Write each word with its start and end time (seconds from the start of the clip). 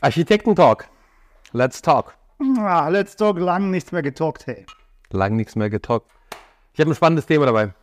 Architektentalk. 0.00 0.86
Let's 1.52 1.82
talk. 1.82 2.16
Ah, 2.58 2.88
let's 2.88 3.16
talk, 3.16 3.38
lang 3.38 3.70
nichts 3.70 3.92
mehr 3.92 4.02
getalkt, 4.02 4.46
hey. 4.46 4.64
Lang 5.10 5.36
nichts 5.36 5.56
mehr 5.56 5.68
getalkt. 5.70 6.06
Ich 6.72 6.80
habe 6.80 6.90
ein 6.90 6.94
spannendes 6.94 7.26
Thema 7.26 7.46
dabei. 7.46 7.74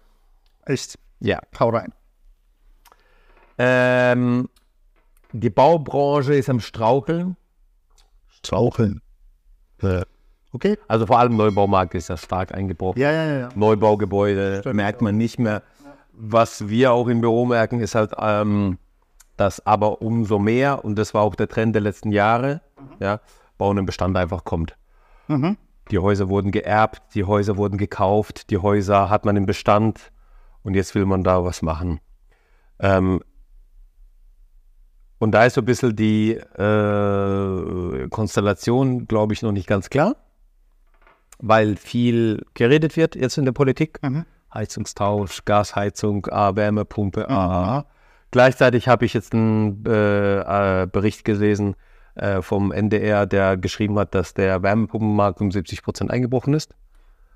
Echt, 0.66 0.98
Ja. 1.20 1.40
hau 1.60 1.70
rein. 1.70 1.94
Ähm, 3.58 4.50
die 5.32 5.50
Baubranche 5.50 6.34
ist 6.36 6.50
am 6.50 6.60
Straucheln. 6.60 7.36
Straucheln. 8.30 9.02
Okay. 10.54 10.78
Also 10.88 11.06
vor 11.06 11.20
allem 11.20 11.36
Neubaumarkt 11.36 11.94
ist 11.96 12.08
ja 12.08 12.18
stark 12.18 12.54
eingebrochen. 12.54 13.00
Ja, 13.02 13.12
ja, 13.12 13.26
ja, 13.26 13.40
ja. 13.40 13.50
Neubaugebäude 13.56 14.60
Stimmt, 14.62 14.76
merkt 14.76 15.02
man 15.02 15.18
nicht 15.18 15.38
mehr. 15.40 15.62
Was 16.14 16.68
wir 16.68 16.94
auch 16.94 17.08
im 17.08 17.22
Büro 17.22 17.46
merken, 17.46 17.80
ist 17.80 17.94
halt, 17.94 18.14
ähm, 18.18 18.80
dass 19.38 19.66
aber 19.66 20.02
umso 20.02 20.40
mehr, 20.40 20.84
und 20.84 20.98
das 20.98 21.14
war 21.14 21.22
auch 21.22 21.36
der 21.36 21.48
Trend 21.48 21.76
der 21.76 21.82
letzten 21.82 22.12
Jahre, 22.12 22.62
ja, 23.00 23.22
Bauen 23.58 23.78
im 23.78 23.86
Bestand 23.86 24.18
einfach 24.18 24.44
kommt. 24.44 24.76
Mhm. 25.28 25.58
Die 25.92 26.00
Häuser 26.00 26.28
wurden 26.28 26.52
geerbt, 26.52 27.02
die 27.16 27.24
Häuser 27.24 27.56
wurden 27.56 27.78
gekauft, 27.78 28.50
die 28.50 28.58
Häuser 28.58 29.10
hat 29.10 29.26
man 29.26 29.38
im 29.38 29.46
Bestand 29.46 30.12
und 30.64 30.74
jetzt 30.74 30.96
will 30.96 31.06
man 31.06 31.24
da 31.24 31.46
was 31.46 31.62
machen. 31.62 32.02
Ähm, 32.80 33.22
und 35.20 35.32
da 35.32 35.46
ist 35.46 35.54
so 35.56 35.62
ein 35.62 35.66
bisschen 35.66 35.96
die 35.96 36.34
äh, 36.34 38.08
Konstellation, 38.10 39.08
glaube 39.08 39.34
ich, 39.34 39.42
noch 39.42 39.52
nicht 39.52 39.68
ganz 39.68 39.90
klar, 39.90 40.16
weil 41.40 41.76
viel 41.76 42.46
geredet 42.54 42.98
wird 42.98 43.16
jetzt 43.16 43.38
in 43.38 43.46
der 43.46 43.54
Politik. 43.54 44.00
Mhm. 44.04 44.26
Heizungstausch, 44.54 45.46
Gasheizung, 45.46 46.28
ah, 46.28 46.56
Wärmepumpe, 46.56 47.30
ah. 47.30 47.86
Gleichzeitig 48.32 48.88
habe 48.88 49.06
ich 49.06 49.14
jetzt 49.14 49.34
einen 49.34 49.86
äh, 49.86 50.84
äh, 50.84 50.88
Bericht 50.88 51.24
gelesen 51.24 51.76
äh, 52.16 52.42
vom 52.42 52.72
NDR, 52.72 53.26
der 53.26 53.58
geschrieben 53.58 53.98
hat, 54.00 54.14
dass 54.16 54.34
der 54.34 54.64
Wärmepumpenmarkt 54.64 55.40
um 55.42 55.52
70 55.52 55.84
Prozent 55.84 56.12
eingebrochen 56.12 56.54
ist. 56.54 56.76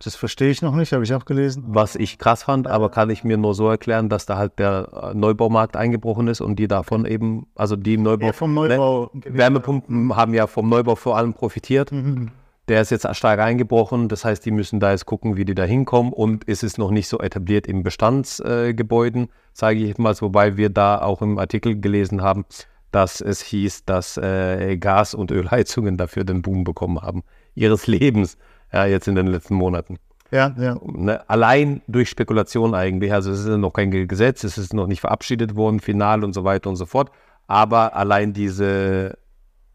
Das 0.03 0.15
verstehe 0.15 0.49
ich 0.49 0.63
noch 0.63 0.75
nicht, 0.75 0.93
habe 0.93 1.03
ich 1.03 1.13
auch 1.13 1.25
gelesen. 1.25 1.63
Was 1.67 1.95
ich 1.95 2.17
krass 2.17 2.43
fand, 2.43 2.67
aber 2.67 2.89
kann 2.89 3.11
ich 3.11 3.23
mir 3.23 3.37
nur 3.37 3.53
so 3.53 3.69
erklären, 3.69 4.09
dass 4.09 4.25
da 4.25 4.35
halt 4.37 4.57
der 4.57 5.11
äh, 5.11 5.13
Neubaumarkt 5.13 5.77
eingebrochen 5.77 6.27
ist 6.27 6.41
und 6.41 6.57
die 6.57 6.67
davon 6.67 7.05
eben, 7.05 7.47
also 7.55 7.75
die 7.75 7.93
im 7.93 8.03
Neubau, 8.03 8.25
Ja, 8.25 8.33
vom 8.33 8.53
Neubau. 8.53 9.11
Ne? 9.13 9.21
Wärmepumpen 9.27 10.15
haben 10.15 10.33
ja 10.33 10.47
vom 10.47 10.69
Neubau 10.69 10.95
vor 10.95 11.17
allem 11.17 11.33
profitiert. 11.33 11.91
Mhm. 11.91 12.31
Der 12.67 12.81
ist 12.81 12.91
jetzt 12.91 13.07
stark 13.15 13.39
eingebrochen, 13.39 14.07
das 14.07 14.23
heißt, 14.23 14.45
die 14.45 14.51
müssen 14.51 14.79
da 14.79 14.91
jetzt 14.91 15.05
gucken, 15.05 15.35
wie 15.35 15.45
die 15.45 15.55
da 15.55 15.63
hinkommen 15.63 16.13
und 16.13 16.47
es 16.47 16.63
ist 16.63 16.77
noch 16.77 16.91
nicht 16.91 17.07
so 17.07 17.19
etabliert 17.19 17.67
im 17.67 17.83
Bestandsgebäuden, 17.83 19.23
äh, 19.23 19.29
sage 19.53 19.79
ich 19.79 19.87
jetzt 19.87 19.99
mal, 19.99 20.15
wobei 20.21 20.57
wir 20.57 20.69
da 20.69 21.01
auch 21.01 21.21
im 21.21 21.39
Artikel 21.39 21.81
gelesen 21.81 22.21
haben, 22.21 22.45
dass 22.91 23.19
es 23.19 23.41
hieß, 23.41 23.85
dass 23.85 24.17
äh, 24.17 24.77
Gas- 24.77 25.15
und 25.15 25.31
Ölheizungen 25.31 25.97
dafür 25.97 26.23
den 26.23 26.41
Boom 26.41 26.63
bekommen 26.63 27.01
haben, 27.01 27.23
ihres 27.55 27.87
Lebens, 27.87 28.37
ja, 28.71 28.85
jetzt 28.85 29.07
in 29.07 29.15
den 29.15 29.27
letzten 29.27 29.55
Monaten. 29.55 29.97
Ja, 30.31 30.55
ja. 30.57 30.79
Ne? 30.83 31.27
Allein 31.29 31.81
durch 31.87 32.09
Spekulation 32.09 32.73
eigentlich, 32.73 33.11
also 33.11 33.31
es 33.31 33.41
ist 33.41 33.57
noch 33.57 33.73
kein 33.73 33.91
Gesetz, 33.91 34.43
es 34.43 34.57
ist 34.57 34.73
noch 34.73 34.87
nicht 34.87 35.01
verabschiedet 35.01 35.55
worden, 35.55 35.79
final 35.79 36.23
und 36.23 36.33
so 36.33 36.43
weiter 36.43 36.69
und 36.69 36.77
so 36.77 36.85
fort, 36.85 37.11
aber 37.47 37.95
allein 37.95 38.31
diese 38.33 39.17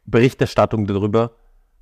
Berichterstattung 0.06 0.87
darüber 0.87 1.33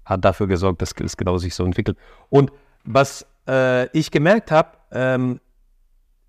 hat 0.04 0.24
dafür 0.24 0.46
gesorgt, 0.46 0.82
dass 0.82 0.94
es 1.02 1.16
genau 1.16 1.38
sich 1.38 1.54
so 1.54 1.64
entwickelt. 1.64 1.98
Und 2.30 2.52
was 2.84 3.26
äh, 3.48 3.88
ich 3.96 4.10
gemerkt 4.10 4.50
habe, 4.50 4.70
ähm, 4.92 5.40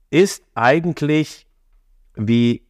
ist 0.09 0.43
eigentlich, 0.53 1.47
wie 2.15 2.65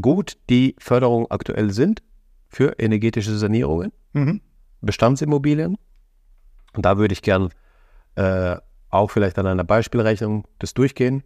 gut 0.00 0.36
die 0.50 0.76
Förderungen 0.78 1.26
aktuell 1.30 1.70
sind 1.72 2.02
für 2.48 2.78
energetische 2.78 3.36
Sanierungen, 3.36 3.92
Mhm. 4.12 4.40
Bestandsimmobilien. 4.80 5.76
Und 6.74 6.84
da 6.84 6.98
würde 6.98 7.12
ich 7.12 7.22
gern 7.22 7.50
äh, 8.14 8.56
auch 8.90 9.10
vielleicht 9.10 9.38
an 9.38 9.46
einer 9.46 9.64
Beispielrechnung 9.64 10.46
das 10.58 10.74
durchgehen. 10.74 11.22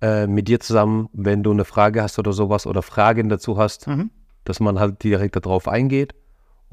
Äh, 0.00 0.26
mit 0.26 0.48
dir 0.48 0.60
zusammen, 0.60 1.08
wenn 1.12 1.42
du 1.42 1.50
eine 1.50 1.64
Frage 1.64 2.02
hast 2.02 2.18
oder 2.18 2.32
sowas 2.32 2.66
oder 2.66 2.82
Fragen 2.82 3.28
dazu 3.28 3.56
hast, 3.58 3.86
Mhm. 3.86 4.10
dass 4.44 4.60
man 4.60 4.78
halt 4.78 5.02
direkt 5.02 5.36
darauf 5.36 5.68
eingeht 5.68 6.14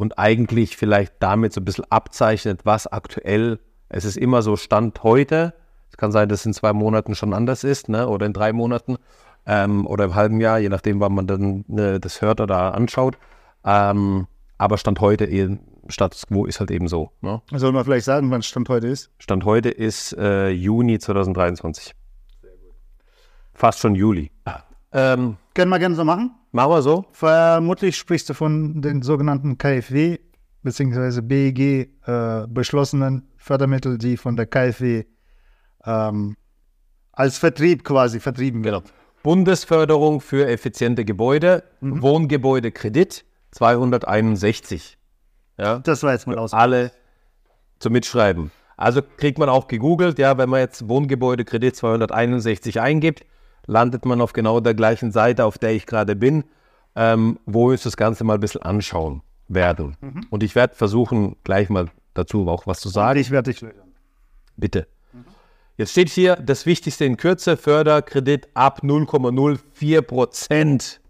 und 0.02 0.18
eigentlich 0.18 0.78
vielleicht 0.78 1.14
damit 1.20 1.54
so 1.54 1.62
ein 1.62 1.66
bisschen 1.66 1.86
abzeichnet, 1.92 2.62
was 2.64 2.88
aktuell, 2.88 3.60
es 3.88 4.04
ist 4.04 4.18
immer 4.18 4.42
so 4.42 4.56
Stand 4.58 5.04
heute, 5.04 5.54
es 5.92 5.98
kann 5.98 6.12
sein, 6.12 6.28
dass 6.28 6.40
es 6.40 6.46
in 6.48 6.54
zwei 6.54 6.74
Monaten 6.74 7.14
schon 7.14 7.36
anders 7.36 7.64
ist, 7.64 7.88
ne? 7.88 8.08
oder 8.08 8.26
in 8.26 8.34
drei 8.34 8.52
Monaten 8.52 8.98
ähm, 9.46 9.86
oder 9.86 10.06
im 10.06 10.16
halben 10.16 10.42
Jahr, 10.42 10.58
je 10.58 10.70
nachdem, 10.70 11.00
wann 11.02 11.14
man 11.14 11.28
dann 11.28 11.66
ne, 11.68 12.00
das 12.00 12.20
hört 12.24 12.42
oder 12.42 12.74
anschaut. 12.74 13.20
Ähm, 13.64 14.26
aber 14.58 14.80
Stand 14.80 15.02
heute, 15.02 15.26
eh, 15.26 15.60
Status 15.88 16.26
quo 16.26 16.46
ist 16.46 16.60
halt 16.60 16.72
eben 16.72 16.88
so. 16.88 17.12
Ne? 17.22 17.44
Soll 17.52 17.72
man 17.72 17.86
vielleicht 17.86 18.06
sagen, 18.06 18.32
wann 18.32 18.42
Stand 18.42 18.70
heute 18.70 18.88
ist? 18.88 19.12
Stand 19.20 19.46
heute 19.46 19.70
ist 19.70 20.18
äh, 20.18 20.50
Juni 20.50 20.98
2023. 20.98 21.94
Fast 23.54 23.78
schon 23.78 23.94
Juli. 23.94 24.32
Ähm, 24.94 25.38
Können 25.54 25.70
wir 25.70 25.80
gerne 25.80 25.96
so 25.96 26.04
machen. 26.06 26.32
machen 26.52 26.72
wir 26.72 26.82
so. 26.82 27.06
Vermutlich 27.12 27.98
sprichst 27.98 28.30
du 28.30 28.34
von 28.34 28.82
den 28.82 29.02
sogenannten 29.02 29.58
KfW 29.58 30.18
bzw. 30.64 31.22
BEG 31.22 31.60
äh, 32.08 32.48
beschlossenen 32.48 33.28
Fördermittel, 33.38 33.98
die 33.98 34.16
von 34.18 34.36
der 34.36 34.46
KfW 34.46 35.04
ähm, 35.86 36.36
als 37.12 37.38
Vertrieb 37.38 37.84
quasi 37.84 38.20
vertrieben 38.20 38.64
werden. 38.64 38.84
Genau. 38.84 38.96
Bundesförderung 39.24 40.20
für 40.22 40.48
effiziente 40.48 41.06
Gebäude, 41.06 41.64
Wohngebäudekredit 41.82 43.24
261. 43.52 44.98
Ja, 45.60 45.80
Das 45.80 46.02
war 46.04 46.14
jetzt 46.14 46.26
mal 46.28 46.40
aus. 46.40 46.54
alle 46.54 46.92
zum 47.80 47.94
Mitschreiben. 47.94 48.52
Also 48.78 49.02
kriegt 49.18 49.38
man 49.38 49.48
auch 49.50 49.68
gegoogelt, 49.68 50.18
ja, 50.18 50.38
wenn 50.40 50.50
man 50.50 50.62
jetzt 50.62 50.88
Wohngebäudekredit 50.88 51.76
261 51.76 52.82
eingibt, 52.82 53.26
landet 53.68 54.06
man 54.06 54.22
auf 54.22 54.34
genau 54.34 54.60
der 54.60 54.74
gleichen 54.74 55.12
Seite, 55.12 55.46
auf 55.46 55.58
der 55.58 55.72
ich 55.72 55.86
gerade 55.86 56.16
bin, 56.16 56.44
ähm, 56.96 57.40
wo 57.46 57.68
wir 57.68 57.74
uns 57.74 57.84
das 57.84 57.98
Ganze 57.98 58.24
mal 58.24 58.36
ein 58.36 58.40
bisschen 58.40 58.62
anschauen 58.62 59.22
werden. 59.48 59.98
Und 60.30 60.44
ich 60.44 60.56
werde 60.56 60.76
versuchen, 60.76 61.36
gleich 61.44 61.70
mal 61.70 61.90
dazu 62.14 62.48
auch 62.48 62.68
was 62.68 62.80
zu 62.80 62.90
sagen. 62.90 63.20
Ich 63.20 63.32
werde 63.32 63.52
dich 63.52 63.62
lösen. 63.62 63.94
Bitte. 64.58 64.88
Jetzt 65.78 65.92
steht 65.92 66.10
hier 66.10 66.36
das 66.36 66.66
Wichtigste 66.66 67.06
in 67.06 67.18
Kürze: 67.18 67.58
Förderkredit 67.58 68.50
ab 68.54 68.82
0,04 68.84 70.02
Prozent. 70.02 71.02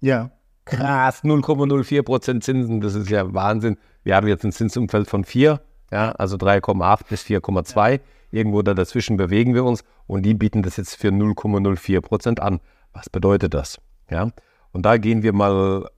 Ja. 0.00 0.30
Krass, 0.64 1.24
0,04 1.24 2.02
Prozent 2.02 2.44
Zinsen, 2.44 2.80
das 2.80 2.94
ist 2.94 3.10
ja 3.10 3.32
Wahnsinn. 3.34 3.78
Wir 4.04 4.14
haben 4.16 4.28
jetzt 4.28 4.44
ein 4.44 4.52
Zinsumfeld 4.52 5.08
von 5.08 5.24
4, 5.24 5.60
ja, 5.90 6.12
also 6.12 6.36
3,8 6.36 7.00
bis 7.08 7.22
4,2. 7.22 8.00
Irgendwo 8.32 8.62
da 8.62 8.74
dazwischen 8.74 9.16
bewegen 9.16 9.54
wir 9.54 9.62
uns 9.64 9.84
und 10.08 10.22
die 10.24 10.34
bieten 10.34 10.62
das 10.62 10.76
jetzt 10.78 10.96
für 10.96 11.08
0,04 11.08 12.00
Prozent 12.00 12.40
an. 12.40 12.60
Was 12.92 13.08
bedeutet 13.08 13.54
das? 13.54 13.80
Ja, 14.10 14.30
und 14.72 14.84
da 14.84 14.96
gehen 14.96 15.22
wir 15.22 15.32
mal 15.32 15.88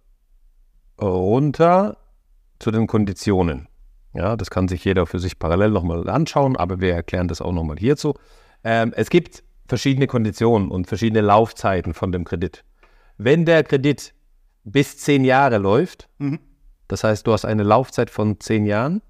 runter 1.00 1.97
zu 2.59 2.71
den 2.71 2.87
Konditionen. 2.87 3.69
Ja, 4.15 4.37
das 4.37 4.50
kann 4.50 4.69
sich 4.69 4.84
jeder 4.84 5.06
für 5.06 5.19
sich 5.19 5.39
parallel 5.39 5.71
nochmal 5.71 6.09
anschauen, 6.09 6.56
aber 6.56 6.81
wir 6.81 6.94
erklären 6.94 7.27
das 7.28 7.41
auch 7.41 7.53
nochmal 7.53 7.78
hierzu. 7.78 8.15
Ähm, 8.62 8.93
es 8.97 9.11
gibt 9.11 9.43
verschiedene 9.67 10.06
Konditionen 10.06 10.71
und 10.71 10.87
verschiedene 10.87 11.21
Laufzeiten 11.21 11.94
von 11.94 12.12
dem 12.12 12.25
Kredit. 12.25 12.65
Wenn 13.17 13.44
der 13.44 13.65
Kredit 13.65 14.15
bis 14.62 14.99
zehn 14.99 15.25
Jahre 15.25 15.59
läuft, 15.59 16.09
Mhm. 16.19 16.39
das 16.89 17.03
heißt, 17.05 17.27
du 17.27 17.33
hast 17.33 17.44
eine 17.44 17.65
Laufzeit 17.65 18.11
von 18.11 18.39
zehn 18.41 18.67
Jahren, 18.67 19.03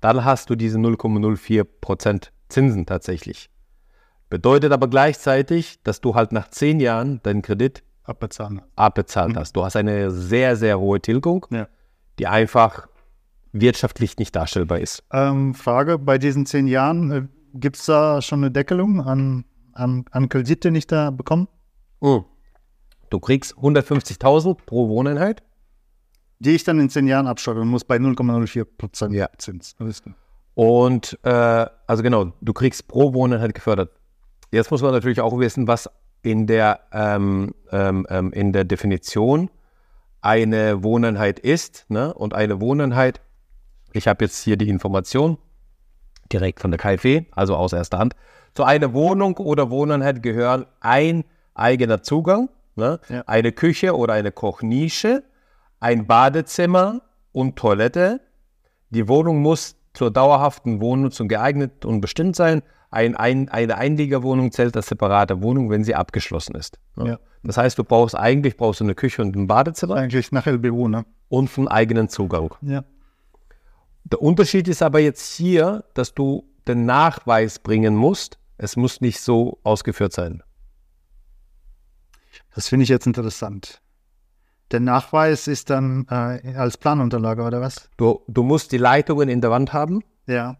dann 0.00 0.24
hast 0.24 0.50
du 0.50 0.56
diese 0.56 0.78
0,04 0.78 1.64
Prozent 1.64 2.32
Zinsen 2.52 2.86
tatsächlich. 2.86 3.50
Bedeutet 4.30 4.72
aber 4.72 4.88
gleichzeitig, 4.88 5.82
dass 5.82 6.00
du 6.00 6.14
halt 6.14 6.32
nach 6.32 6.48
zehn 6.48 6.80
Jahren 6.80 7.20
deinen 7.22 7.42
Kredit 7.42 7.82
Abbezahlen. 8.04 8.62
abbezahlt 8.76 9.36
hast. 9.36 9.54
Du 9.56 9.64
hast 9.64 9.76
eine 9.76 10.10
sehr, 10.10 10.56
sehr 10.56 10.78
hohe 10.80 11.00
Tilgung, 11.00 11.46
Ja. 11.50 11.68
die 12.18 12.26
einfach 12.26 12.88
wirtschaftlich 13.52 14.16
nicht 14.16 14.34
darstellbar 14.34 14.78
ist. 14.80 15.04
Ähm, 15.12 15.54
Frage, 15.54 15.98
bei 15.98 16.16
diesen 16.18 16.46
zehn 16.46 16.66
Jahren, 16.66 17.10
äh, 17.10 17.22
gibt 17.54 17.76
es 17.76 17.84
da 17.86 18.22
schon 18.22 18.40
eine 18.40 18.50
Deckelung 18.50 19.00
an, 19.02 19.44
an, 19.74 20.04
an 20.10 20.28
Kredit, 20.30 20.64
den 20.64 20.74
ich 20.74 20.86
da 20.86 21.10
bekomme? 21.10 21.46
Du 22.00 23.20
kriegst 23.20 23.54
150.000 23.56 24.54
pro 24.66 24.88
Wohneinheit. 24.88 25.42
Die 26.38 26.52
ich 26.56 26.64
dann 26.64 26.80
in 26.80 26.88
zehn 26.90 27.06
Jahren 27.06 27.26
abstottern 27.28 27.68
muss 27.68 27.84
bei 27.84 27.96
0,04 27.98 28.64
Prozent 28.64 29.14
Ja. 29.14 29.28
Zins. 29.38 29.76
Das 29.78 29.88
ist- 29.88 30.04
Und 30.54 31.18
äh, 31.22 31.66
also 31.86 32.02
genau, 32.02 32.32
du 32.40 32.52
kriegst 32.52 32.88
pro 32.88 33.14
Wohneinheit 33.14 33.54
gefördert. 33.54 33.90
Jetzt 34.50 34.70
muss 34.70 34.82
man 34.82 34.92
natürlich 34.92 35.20
auch 35.20 35.38
wissen, 35.38 35.66
was 35.66 35.88
in 36.22 36.46
der, 36.46 36.80
ähm, 36.92 37.54
ähm, 37.70 38.06
ähm, 38.10 38.32
in 38.32 38.52
der 38.52 38.64
Definition 38.64 39.50
eine 40.20 40.82
Wohneinheit 40.84 41.38
ist. 41.38 41.86
Ne? 41.88 42.12
Und 42.14 42.34
eine 42.34 42.60
Wohneinheit, 42.60 43.20
ich 43.92 44.06
habe 44.08 44.24
jetzt 44.24 44.42
hier 44.44 44.56
die 44.56 44.68
Information 44.68 45.38
direkt 46.32 46.60
von 46.60 46.70
der 46.70 46.78
KfW, 46.78 47.24
also 47.32 47.56
aus 47.56 47.72
erster 47.72 47.98
Hand. 47.98 48.14
Zu 48.54 48.64
einer 48.64 48.92
Wohnung 48.92 49.36
oder 49.38 49.70
Wohneinheit 49.70 50.22
gehören 50.22 50.66
ein 50.80 51.24
eigener 51.54 52.02
Zugang, 52.02 52.48
ne? 52.76 53.00
Ja. 53.08 53.22
eine 53.26 53.52
Küche 53.52 53.96
oder 53.96 54.14
eine 54.14 54.32
Kochnische, 54.32 55.24
ein 55.80 56.06
Badezimmer 56.06 57.02
und 57.32 57.56
Toilette. 57.56 58.20
Die 58.90 59.08
Wohnung 59.08 59.40
muss 59.40 59.76
zur 59.94 60.10
dauerhaften 60.10 60.80
Wohnnutzung 60.80 61.28
geeignet 61.28 61.84
und 61.84 62.00
bestimmt 62.00 62.36
sein. 62.36 62.62
Ein, 62.90 63.16
ein, 63.16 63.48
eine 63.48 63.78
Einliegerwohnung 63.78 64.52
zählt 64.52 64.76
als 64.76 64.88
separate 64.88 65.42
Wohnung, 65.42 65.70
wenn 65.70 65.84
sie 65.84 65.94
abgeschlossen 65.94 66.54
ist. 66.54 66.78
Ja. 66.96 67.06
Ja. 67.06 67.18
Das 67.42 67.56
heißt, 67.56 67.78
du 67.78 67.84
brauchst 67.84 68.16
eigentlich 68.16 68.56
brauchst 68.56 68.80
du 68.80 68.84
eine 68.84 68.94
Küche 68.94 69.22
und 69.22 69.34
ein 69.34 69.46
Badezimmer 69.46 69.96
Eigentlich 69.96 70.30
nach 70.30 70.46
LBU, 70.46 70.88
ne? 70.88 71.04
und 71.28 71.56
einen 71.58 71.68
eigenen 71.68 72.08
Zugang. 72.08 72.54
Ja. 72.60 72.84
Der 74.04 74.20
Unterschied 74.20 74.68
ist 74.68 74.82
aber 74.82 75.00
jetzt 75.00 75.34
hier, 75.36 75.84
dass 75.94 76.14
du 76.14 76.44
den 76.68 76.84
Nachweis 76.84 77.58
bringen 77.58 77.94
musst. 77.96 78.38
Es 78.58 78.76
muss 78.76 79.00
nicht 79.00 79.20
so 79.20 79.58
ausgeführt 79.64 80.12
sein. 80.12 80.42
Das 82.54 82.68
finde 82.68 82.84
ich 82.84 82.88
jetzt 82.88 83.06
interessant. 83.06 83.81
Der 84.72 84.80
Nachweis 84.80 85.46
ist 85.48 85.70
dann 85.70 86.06
äh, 86.10 86.54
als 86.56 86.76
Planunterlage, 86.78 87.42
oder 87.42 87.60
was? 87.60 87.88
Du, 87.98 88.20
du 88.26 88.42
musst 88.42 88.72
die 88.72 88.78
Leitungen 88.78 89.28
in 89.28 89.40
der 89.40 89.50
Wand 89.50 89.72
haben. 89.72 90.02
Ja. 90.26 90.56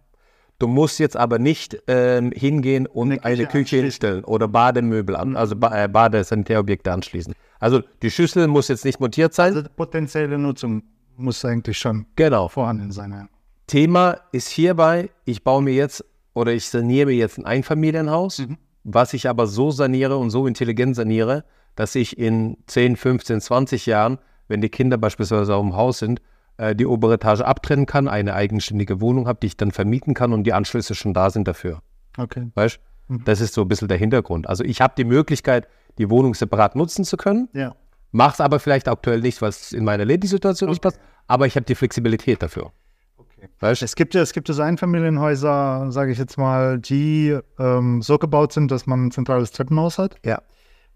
Du 0.59 0.69
musst 0.69 1.01
jetzt 1.01 1.17
aber 1.17 1.39
nicht 1.41 1.83
ähm, 1.89 2.31
hingehen 2.31 2.87
und 2.87 3.11
Eine 3.11 3.25
eine 3.25 3.37
Küche 3.37 3.47
Küche, 3.47 3.59
anschließen. 3.59 3.83
hinstellen 3.85 4.25
oder 4.25 4.47
Bademöbel 4.47 5.17
an, 5.17 5.35
also 5.35 5.57
ba 5.57 5.85
äh, 5.85 5.89
Badesanitärobjekte 5.89 6.93
anschließen. 6.93 7.35
Also 7.59 7.81
die 8.03 8.11
Schüssel 8.11 8.47
muss 8.47 8.69
jetzt 8.69 8.85
nicht 8.85 9.01
montiert 9.01 9.35
sein. 9.35 9.47
Also 9.55 9.63
die 9.63 9.69
potenzielle 9.75 10.39
Nutzung 10.39 10.83
muss 11.17 11.45
eigentlich 11.45 11.79
schon 11.79 12.07
Genau. 12.15 12.49
vorhanden 12.49 12.93
sein. 12.93 13.11
Ja. 13.11 13.27
Thema 13.67 14.19
ist 14.31 14.49
hierbei, 14.49 15.11
ich 15.25 15.43
baue 15.43 15.63
mir 15.63 15.75
jetzt 15.75 16.05
oder 16.35 16.53
ich 16.53 16.67
saniere 16.69 17.07
mir 17.07 17.17
jetzt 17.17 17.39
ein 17.39 17.45
Einfamilienhaus, 17.47 18.43
was 18.85 19.15
ich 19.15 19.29
aber 19.29 19.47
so 19.47 19.71
saniere 19.71 20.17
und 20.17 20.31
so 20.31 20.47
intelligent 20.47 20.95
saniere, 20.97 21.45
dass 21.77 21.95
ich 21.95 22.19
in 22.19 22.57
10, 22.67 22.97
15, 22.97 23.41
20 23.41 23.87
Jahren, 23.87 24.19
wenn 24.49 24.61
die 24.61 24.69
Kinder 24.69 24.99
beispielsweise 24.99 25.55
auch 25.55 25.63
im 25.63 25.75
Haus 25.77 25.99
sind, 25.99 26.21
äh, 26.59 26.75
die 26.75 26.87
obere 26.87 27.15
Etage 27.15 27.41
abtrennen 27.41 27.87
kann, 27.87 28.09
eine 28.09 28.35
eigenständige 28.35 29.01
Wohnung 29.01 29.27
habe, 29.27 29.39
die 29.41 29.47
ich 29.49 29.57
dann 29.57 29.71
vermieten 29.73 30.15
kann 30.15 30.33
und 30.33 30.45
die 30.45 30.53
Anschlüsse 30.53 30.95
schon 30.95 31.15
da 31.15 31.31
sind 31.31 31.49
dafür. 31.49 31.81
Okay. 32.19 32.51
Weißt 32.55 32.79
Das 33.25 33.41
ist 33.41 33.55
so 33.55 33.63
ein 33.63 33.69
bisschen 33.69 33.89
der 33.89 33.99
Hintergrund. 33.99 34.49
Also 34.49 34.65
ich 34.65 34.81
habe 34.81 34.95
die 34.97 35.05
Möglichkeit, 35.05 35.67
die 35.99 36.09
Wohnung 36.11 36.35
separat 36.35 36.77
nutzen 36.77 37.05
zu 37.05 37.17
können, 37.17 37.49
Ja. 37.53 37.75
mache 38.11 38.35
es 38.35 38.41
aber 38.41 38.59
vielleicht 38.61 38.89
aktuell 38.89 39.21
nicht, 39.21 39.43
weil 39.43 39.51
es 39.51 39.73
in 39.73 39.85
meiner 39.85 40.05
Lebenssituation 40.05 40.71
nicht 40.71 40.83
passt, 40.83 40.99
aber 41.27 41.47
ich 41.47 41.57
habe 41.57 41.65
die 41.67 41.75
Flexibilität 41.75 42.43
dafür. 42.43 42.73
Okay. 43.19 43.49
Weißt 43.61 43.83
Es 43.83 43.97
gibt 43.97 44.15
ja, 44.15 44.23
es 44.23 44.33
gibt 44.33 44.49
ja 44.49 44.55
so 44.55 44.63
Einfamilienhäuser, 44.63 45.91
sage 45.91 46.13
ich 46.13 46.19
jetzt 46.19 46.39
mal, 46.39 46.79
die 46.79 47.37
ähm, 47.59 48.03
so 48.03 48.19
gebaut 48.19 48.53
sind, 48.53 48.71
dass 48.71 48.87
man 48.87 49.07
ein 49.07 49.11
zentrales 49.11 49.51
Treppenhaus 49.53 49.99
hat 49.99 50.17
Ja. 50.25 50.41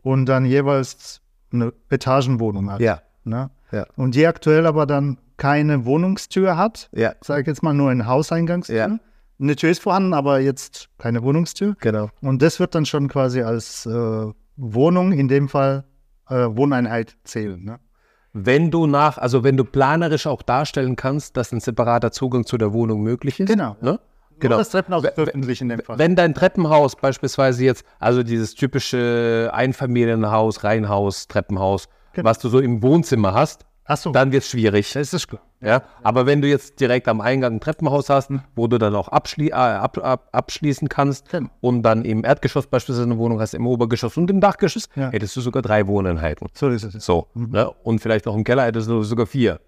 Und 0.06 0.26
dann 0.26 0.44
jeweils 0.44 1.20
eine 1.52 1.72
Etagenwohnung 1.90 2.70
hat. 2.70 2.80
Ja. 2.80 3.00
Ne? 3.24 3.50
Ja. 3.72 3.86
Und 3.96 4.14
die 4.14 4.24
aktuell 4.24 4.64
aber 4.64 4.86
dann 4.86 5.18
keine 5.36 5.84
Wohnungstür 5.84 6.56
hat, 6.56 6.88
Ja. 6.92 7.14
sage 7.20 7.40
ich 7.40 7.46
jetzt 7.48 7.64
mal 7.64 7.74
nur 7.74 7.90
eine 7.90 8.06
Hauseingangstür. 8.06 8.76
Ja. 8.76 8.98
Eine 9.40 9.56
Tür 9.56 9.70
ist 9.70 9.82
vorhanden, 9.82 10.14
aber 10.14 10.38
jetzt 10.38 10.88
keine 10.98 11.24
Wohnungstür. 11.24 11.74
Genau. 11.80 12.08
Und 12.22 12.40
das 12.40 12.60
wird 12.60 12.76
dann 12.76 12.86
schon 12.86 13.08
quasi 13.08 13.42
als 13.42 13.84
äh, 13.84 14.26
Wohnung, 14.56 15.10
in 15.10 15.26
dem 15.26 15.48
Fall 15.48 15.82
äh, 16.28 16.46
Wohneinheit 16.50 17.16
zählen. 17.24 17.64
Ne? 17.64 17.80
Wenn 18.32 18.70
du 18.70 18.86
nach, 18.86 19.18
also 19.18 19.42
wenn 19.42 19.56
du 19.56 19.64
planerisch 19.64 20.28
auch 20.28 20.42
darstellen 20.42 20.94
kannst, 20.94 21.36
dass 21.36 21.50
ein 21.52 21.58
separater 21.58 22.12
Zugang 22.12 22.46
zu 22.46 22.58
der 22.58 22.72
Wohnung 22.72 23.02
möglich 23.02 23.40
ist. 23.40 23.48
Genau. 23.48 23.76
Ne? 23.80 23.98
Genau. 24.38 24.58
Das 24.58 24.70
Treppenhaus 24.70 25.02
We- 25.02 25.08
ist 25.08 25.18
öffentlich 25.18 25.60
in 25.60 25.68
dem 25.70 25.80
Fall. 25.80 25.98
Wenn 25.98 26.14
dein 26.16 26.34
Treppenhaus 26.34 26.96
beispielsweise 26.96 27.64
jetzt, 27.64 27.84
also 27.98 28.22
dieses 28.22 28.54
typische 28.54 29.50
Einfamilienhaus, 29.52 30.64
Reihenhaus, 30.64 31.26
Treppenhaus, 31.28 31.88
Genau. 32.12 32.28
was 32.30 32.38
du 32.38 32.48
so 32.48 32.60
im 32.60 32.82
Wohnzimmer 32.82 33.34
hast, 33.34 33.64
Achso, 33.84 34.10
dann 34.10 34.32
wird 34.32 34.42
es 34.42 34.50
schwierig. 34.50 34.92
das 34.92 35.12
ist 35.12 35.28
klar. 35.28 35.42
Ja, 35.60 35.82
aber 36.02 36.26
wenn 36.26 36.42
du 36.42 36.48
jetzt 36.48 36.80
direkt 36.80 37.08
am 37.08 37.20
Eingang 37.20 37.54
ein 37.54 37.60
Treppenhaus 37.60 38.10
hast, 38.10 38.30
wo 38.54 38.66
du 38.66 38.78
dann 38.78 38.94
auch 38.94 39.08
abschli 39.08 39.48
äh, 39.48 39.52
ab, 39.52 39.96
ab, 39.98 40.28
abschließen 40.32 40.88
kannst 40.88 41.30
Genau. 41.30 41.48
und 41.60 41.82
dann 41.82 42.04
im 42.04 42.24
Erdgeschoss 42.24 42.66
beispielsweise 42.66 43.04
eine 43.06 43.16
Wohnung 43.18 43.40
hast, 43.40 43.54
im 43.54 43.66
Obergeschoss 43.66 44.16
und 44.16 44.30
im 44.30 44.40
Dachgeschoss, 44.40 44.88
Ja. 44.96 45.10
hättest 45.10 45.34
du 45.36 45.40
sogar 45.40 45.62
drei 45.62 45.86
Wohneinheiten. 45.86 46.48
So 46.52 46.68
ist 46.68 46.82
es. 46.84 47.04
So, 47.04 47.28
ne? 47.34 47.70
und 47.84 48.00
vielleicht 48.00 48.26
noch 48.26 48.34
im 48.36 48.44
Keller 48.44 48.64
hättest 48.64 48.88
du 48.90 49.02
sogar 49.02 49.26
vier. 49.26 49.60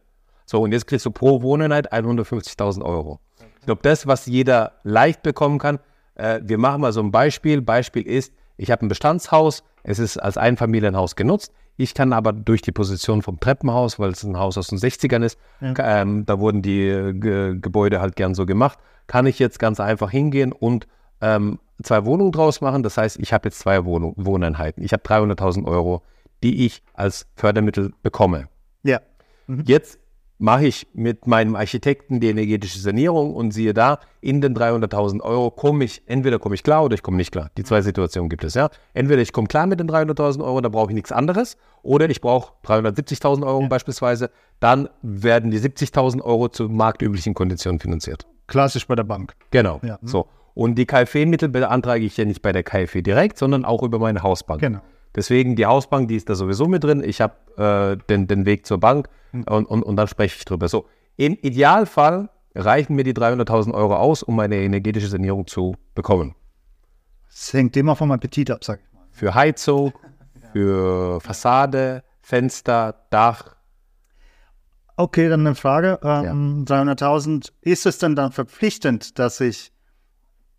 So, 0.44 0.60
und 0.62 0.72
jetzt 0.72 0.86
kriegst 0.86 1.06
du 1.06 1.10
pro 1.10 1.40
Wohneinheit 1.42 1.92
150.000 1.92 2.82
Euro. 2.84 3.20
Ich 3.68 3.70
glaube, 3.70 3.82
das, 3.82 4.06
was 4.06 4.24
jeder 4.24 4.72
leicht 4.82 5.22
bekommen 5.22 5.58
kann, 5.58 5.78
äh, 6.14 6.40
wir 6.42 6.56
machen 6.56 6.80
mal 6.80 6.90
so 6.94 7.02
ein 7.02 7.10
Beispiel. 7.10 7.60
Beispiel 7.60 8.00
ist, 8.02 8.32
ich 8.56 8.70
habe 8.70 8.86
ein 8.86 8.88
Bestandshaus, 8.88 9.62
es 9.82 9.98
ist 9.98 10.16
als 10.16 10.38
Einfamilienhaus 10.38 11.16
genutzt. 11.16 11.52
Ich 11.76 11.92
kann 11.92 12.14
aber 12.14 12.32
durch 12.32 12.62
die 12.62 12.72
Position 12.72 13.20
vom 13.20 13.38
Treppenhaus, 13.40 13.98
weil 13.98 14.12
es 14.12 14.22
ein 14.24 14.38
Haus 14.38 14.56
aus 14.56 14.68
den 14.68 14.78
60ern 14.78 15.22
ist, 15.22 15.38
ka- 15.74 16.00
ähm, 16.00 16.24
da 16.24 16.40
wurden 16.40 16.62
die 16.62 16.88
äh, 16.88 17.12
Ge 17.12 17.58
Gebäude 17.60 18.00
halt 18.00 18.16
gern 18.16 18.34
so 18.34 18.46
gemacht, 18.46 18.78
kann 19.06 19.26
ich 19.26 19.38
jetzt 19.38 19.58
ganz 19.58 19.80
einfach 19.80 20.10
hingehen 20.10 20.52
und 20.52 20.88
ähm, 21.20 21.58
zwei 21.82 22.06
Wohnungen 22.06 22.32
draus 22.32 22.62
machen. 22.62 22.82
Das 22.82 22.96
heißt, 22.96 23.18
ich 23.20 23.34
habe 23.34 23.48
jetzt 23.48 23.58
zwei 23.58 23.84
Wohnung 23.84 24.14
Wohneinheiten. 24.16 24.82
Ich 24.82 24.94
habe 24.94 25.02
300.000 25.02 25.66
Euro, 25.66 26.00
die 26.42 26.64
ich 26.64 26.82
als 26.94 27.26
Fördermittel 27.36 27.92
bekomme. 28.02 28.48
Ja. 28.82 29.00
Jetzt 29.66 29.98
mache 30.38 30.66
ich 30.66 30.86
mit 30.94 31.26
meinem 31.26 31.56
Architekten 31.56 32.20
die 32.20 32.28
energetische 32.28 32.78
Sanierung 32.78 33.34
und 33.34 33.50
siehe 33.52 33.74
da, 33.74 33.98
in 34.20 34.40
den 34.40 34.56
300.000 34.56 35.20
Euro 35.20 35.50
komme 35.50 35.84
ich, 35.84 36.02
entweder 36.06 36.38
komme 36.38 36.54
ich 36.54 36.62
klar 36.62 36.84
oder 36.84 36.94
ich 36.94 37.02
komme 37.02 37.16
nicht 37.16 37.32
klar. 37.32 37.50
Die 37.56 37.64
zwei 37.64 37.82
Situationen 37.82 38.28
gibt 38.28 38.44
es, 38.44 38.54
ja. 38.54 38.70
Entweder 38.94 39.20
ich 39.20 39.32
komme 39.32 39.48
klar 39.48 39.66
mit 39.66 39.80
den 39.80 39.90
300.000 39.90 40.42
Euro, 40.44 40.60
da 40.60 40.68
brauche 40.68 40.90
ich 40.90 40.94
nichts 40.94 41.12
anderes, 41.12 41.56
oder 41.82 42.08
ich 42.08 42.20
brauche 42.20 42.52
370.000 42.64 43.44
Euro 43.46 43.66
beispielsweise, 43.68 44.30
dann 44.60 44.88
werden 45.02 45.50
die 45.50 45.58
70.000 45.58 46.22
Euro 46.22 46.48
zu 46.48 46.68
marktüblichen 46.68 47.34
Konditionen 47.34 47.80
finanziert. 47.80 48.26
Klassisch 48.46 48.86
bei 48.86 48.94
der 48.94 49.04
Bank. 49.04 49.34
Genau, 49.50 49.80
Ja. 49.82 49.98
so. 50.02 50.26
Und 50.54 50.74
die 50.74 50.86
KfW-Mittel 50.86 51.48
beantrage 51.50 52.04
ich 52.04 52.16
ja 52.16 52.24
nicht 52.24 52.42
bei 52.42 52.50
der 52.50 52.64
KfW 52.64 53.00
direkt, 53.02 53.38
sondern 53.38 53.64
auch 53.64 53.82
über 53.84 54.00
meine 54.00 54.24
Hausbank. 54.24 54.60
Genau. 54.60 54.80
Deswegen 55.14 55.56
die 55.56 55.66
Hausbank, 55.66 56.08
die 56.08 56.16
ist 56.16 56.28
da 56.28 56.34
sowieso 56.34 56.66
mit 56.66 56.84
drin. 56.84 57.02
Ich 57.02 57.20
habe 57.20 57.34
äh, 57.56 57.96
den, 58.08 58.26
den 58.26 58.46
Weg 58.46 58.66
zur 58.66 58.78
Bank 58.78 59.08
und, 59.32 59.46
und, 59.46 59.82
und 59.82 59.96
dann 59.96 60.08
spreche 60.08 60.36
ich 60.38 60.44
drüber. 60.44 60.68
So, 60.68 60.86
im 61.16 61.34
Idealfall 61.34 62.30
reichen 62.54 62.96
mir 62.96 63.04
die 63.04 63.14
300.000 63.14 63.74
Euro 63.74 63.96
aus, 63.96 64.22
um 64.22 64.38
eine 64.40 64.56
energetische 64.56 65.08
Sanierung 65.08 65.46
zu 65.46 65.76
bekommen. 65.94 66.34
Es 67.28 67.52
hängt 67.52 67.76
immer 67.76 67.96
vom 67.96 68.10
Appetit 68.10 68.50
ab, 68.50 68.64
sag 68.64 68.80
ich 68.80 68.92
mal. 68.92 69.06
Für 69.10 69.34
Heizung, 69.34 69.92
für 70.52 71.20
Fassade, 71.20 72.02
Fenster, 72.20 73.06
Dach. 73.10 73.56
Okay, 74.96 75.28
dann 75.28 75.46
eine 75.46 75.54
Frage. 75.54 76.00
Ähm, 76.02 76.64
300.000, 76.66 77.52
ist 77.60 77.86
es 77.86 77.98
denn 77.98 78.16
dann 78.16 78.32
verpflichtend, 78.32 79.18
dass 79.18 79.40
ich 79.40 79.72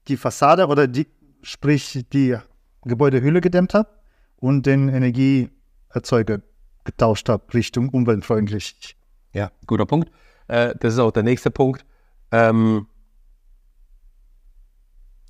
die 0.07 0.17
Fassade 0.17 0.67
oder 0.67 0.88
die, 0.88 1.07
sprich 1.41 2.05
die 2.12 2.38
Gebäudehülle 2.83 3.41
gedämmt 3.41 3.74
habe 3.74 3.99
und 4.39 4.65
den 4.65 4.89
Energieerzeuger 4.89 6.41
getauscht 6.84 7.29
habe 7.29 7.53
Richtung 7.53 7.89
umweltfreundlich? 7.89 8.96
Ja, 9.34 9.51
guter 9.67 9.86
Punkt. 9.86 10.12
Äh, 10.48 10.74
das 10.79 10.93
ist 10.93 11.00
auch 11.00 11.12
der 11.12 11.24
nächste 11.24 11.51
Punkt. 11.51 11.86
Ähm, 12.31 12.88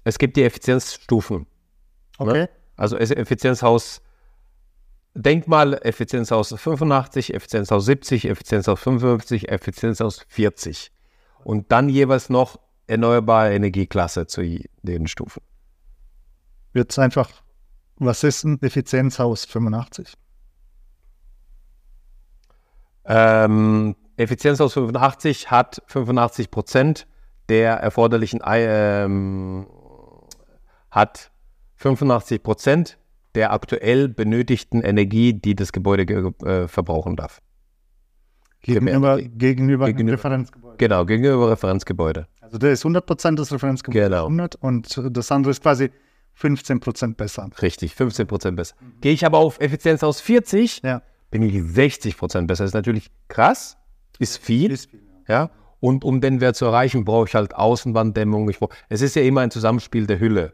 es 0.04 0.18
gibt 0.18 0.38
die 0.38 0.44
Effizienzstufen. 0.44 1.46
Okay. 2.18 2.34
Ne? 2.34 2.50
Also 2.76 2.98
Effizienzhaus, 2.98 4.02
denk 5.14 5.48
mal, 5.48 5.74
Effizienzhaus 5.84 6.54
85, 6.56 7.34
Effizienzhaus 7.34 7.86
70, 7.86 8.26
Effizienzhaus 8.26 8.80
55, 8.80 9.50
Effizienzhaus 9.50 10.26
40. 10.30 10.92
Und 11.44 11.72
dann 11.72 11.90
jeweils 11.90 12.30
noch 12.30 12.60
erneuerbare 12.88 13.54
Energieklasse 13.54 14.28
zu 14.28 14.42
den 14.82 15.08
Stufen. 15.08 15.42
Wird 16.74 16.92
es 16.92 17.00
einfach, 17.00 17.30
was 18.00 18.24
ist 18.24 18.44
ein 18.44 18.62
Effizienzhaus 18.62 19.46
85? 19.46 20.14
Ähm, 23.06 23.96
Effizienzhaus 24.18 24.74
85 24.74 25.50
hat 25.52 25.82
85 25.88 26.52
Prozent 26.52 27.08
der 27.48 27.76
erforderlichen, 27.76 28.42
ähm, 28.46 29.66
hat 30.92 31.32
85 31.76 32.44
Prozent 32.44 32.98
der 33.36 33.52
aktuell 33.54 34.10
benötigten 34.10 34.82
Energie, 34.82 35.34
die 35.34 35.56
das 35.56 35.72
Gebäude 35.72 36.06
ge 36.06 36.32
äh, 36.46 36.68
verbrauchen 36.68 37.16
darf. 37.16 37.42
Gegenüber, 38.62 39.22
gegenüber, 39.22 39.86
dem 39.86 39.96
Gegenüber- 39.96 40.18
Referenzgebäude. 40.18 40.78
Genau, 40.78 41.06
gegenüber 41.06 41.50
Referenzgebäude. 41.52 42.28
Also 42.42 42.58
der 42.58 42.72
ist 42.74 42.84
100% 42.84 43.36
des 43.36 43.54
Referenzgebäudes 43.54 44.10
Genau. 44.10 44.24
100 44.26 44.56
und 44.56 45.02
das 45.12 45.32
andere 45.32 45.52
ist 45.52 45.62
quasi 45.62 45.92
15% 46.40 47.16
besser. 47.16 47.50
Richtig, 47.62 47.96
15 47.96 48.28
Prozent 48.28 48.56
besser. 48.56 48.76
Gehe 49.02 49.14
ich 49.14 49.26
aber 49.26 49.40
auf 49.40 49.60
Effizienz 49.60 50.04
aus 50.04 50.22
40, 50.22 50.82
Ja. 50.84 51.02
bin 51.32 51.42
ich 51.44 51.62
60 51.62 52.18
Prozent 52.18 52.48
besser. 52.48 52.64
Das 52.64 52.70
ist 52.70 52.76
natürlich 52.76 53.10
krass, 53.28 53.78
ist 54.20 54.38
viel, 54.38 54.72
Ist 54.72 54.90
viel, 54.90 55.02
ja. 55.28 55.50
Und 55.82 56.04
um 56.04 56.20
den 56.20 56.42
Wert 56.42 56.56
zu 56.58 56.66
erreichen, 56.66 57.06
brauche 57.06 57.28
ich 57.28 57.36
halt 57.36 57.56
Außenwanddämmung. 57.56 58.50
Ich 58.50 58.60
brauch, 58.60 58.70
es 58.90 59.02
ist 59.02 59.16
ja 59.16 59.22
immer 59.22 59.42
ein 59.42 59.52
Zusammenspiel 59.52 60.08
der 60.08 60.20
Hülle. 60.20 60.54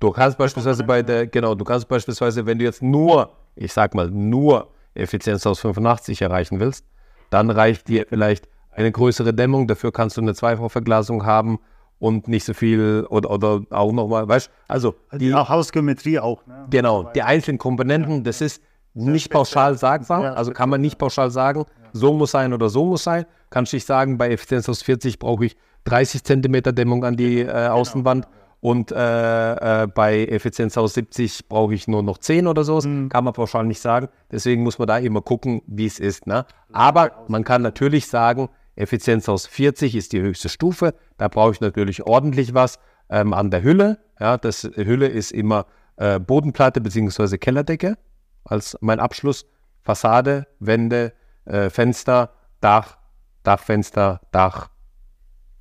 Du 0.00 0.10
kannst 0.12 0.38
beispielsweise 0.38 0.84
bei 0.84 1.02
der, 1.02 1.26
genau, 1.26 1.54
du 1.54 1.64
kannst 1.64 1.88
beispielsweise, 1.88 2.46
wenn 2.46 2.58
du 2.58 2.64
jetzt 2.64 2.82
nur, 2.82 3.32
ich 3.56 3.72
sag 3.72 3.94
mal, 3.94 4.10
nur 4.10 4.70
Effizienz 4.94 5.44
aus 5.46 5.60
85 5.60 6.22
erreichen 6.22 6.60
willst, 6.60 6.84
dann 7.30 7.50
reicht 7.50 7.88
dir 7.88 8.06
vielleicht 8.08 8.48
eine 8.70 8.92
größere 8.92 9.34
Dämmung, 9.34 9.66
dafür 9.66 9.90
kannst 9.90 10.16
du 10.16 10.20
eine 10.20 10.34
Zweifachverglasung 10.34 11.24
haben 11.26 11.58
und 11.98 12.28
nicht 12.28 12.44
so 12.44 12.54
viel 12.54 13.06
oder, 13.10 13.30
oder 13.30 13.62
auch 13.70 13.92
nochmal, 13.92 14.28
weißt 14.28 14.50
also 14.68 14.94
die 15.12 15.34
auch 15.34 15.48
Hausgeometrie 15.48 16.18
auch. 16.18 16.46
Ne? 16.46 16.66
Genau, 16.70 17.04
die 17.14 17.22
einzelnen 17.22 17.58
Komponenten, 17.58 18.24
das 18.24 18.40
ist 18.40 18.62
nicht 18.94 19.30
pauschal 19.30 19.76
sagbar, 19.76 20.22
Ja, 20.22 20.32
also 20.34 20.52
kann 20.52 20.70
man 20.70 20.80
nicht 20.80 20.98
pauschal 20.98 21.30
sagen, 21.30 21.64
so 21.92 22.12
muss 22.12 22.32
sein 22.32 22.52
oder 22.52 22.68
so 22.68 22.84
muss 22.84 23.04
sein. 23.04 23.24
Kannst 23.50 23.72
nicht 23.72 23.86
sagen, 23.86 24.18
bei 24.18 24.30
Effizienz 24.30 24.68
aus 24.68 24.82
40 24.82 25.18
brauche 25.18 25.46
ich 25.46 25.56
30 25.84 26.24
Zentimeter 26.24 26.72
Dämmung 26.72 27.04
an 27.04 27.16
die 27.16 27.40
äh, 27.40 27.68
Außenwand 27.68 28.26
und 28.60 28.90
äh, 28.90 29.82
äh, 29.82 29.86
bei 29.86 30.24
Effizienz 30.24 30.76
aus 30.76 30.94
70 30.94 31.48
brauche 31.48 31.74
ich 31.74 31.86
nur 31.86 32.02
noch 32.02 32.18
10 32.18 32.46
oder 32.46 32.64
so. 32.64 32.80
Kann 32.80 33.24
man 33.24 33.32
pauschal 33.32 33.64
nicht 33.64 33.80
sagen. 33.80 34.08
Deswegen 34.32 34.64
muss 34.64 34.78
man 34.78 34.88
da 34.88 34.98
immer 34.98 35.22
gucken, 35.22 35.62
wie 35.66 35.86
es 35.86 36.00
ist. 36.00 36.26
Ne? 36.26 36.44
Aber 36.72 37.24
man 37.28 37.44
kann 37.44 37.62
natürlich 37.62 38.08
sagen, 38.08 38.48
Effizienz 38.78 39.28
aus 39.28 39.46
40 39.46 39.94
ist 39.96 40.12
die 40.12 40.20
höchste 40.20 40.48
Stufe. 40.48 40.94
Da 41.16 41.28
brauche 41.28 41.52
ich 41.52 41.60
natürlich 41.60 42.04
ordentlich 42.04 42.54
was 42.54 42.78
ähm, 43.10 43.32
an 43.32 43.50
der 43.50 43.62
Hülle. 43.62 43.98
Ja, 44.20 44.38
das 44.38 44.62
Hülle 44.62 45.08
ist 45.08 45.32
immer 45.32 45.66
äh, 45.96 46.20
Bodenplatte 46.20 46.80
bzw. 46.80 47.38
Kellerdecke 47.38 47.98
als 48.44 48.76
mein 48.80 49.00
Abschluss. 49.00 49.46
Fassade, 49.82 50.46
Wände, 50.60 51.12
äh, 51.44 51.70
Fenster, 51.70 52.34
Dach, 52.60 52.98
Dachfenster, 53.42 54.20
Dach. 54.32 54.70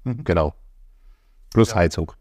Genau. 0.03 0.53
Plus 1.53 1.74
Heizung. 1.75 2.12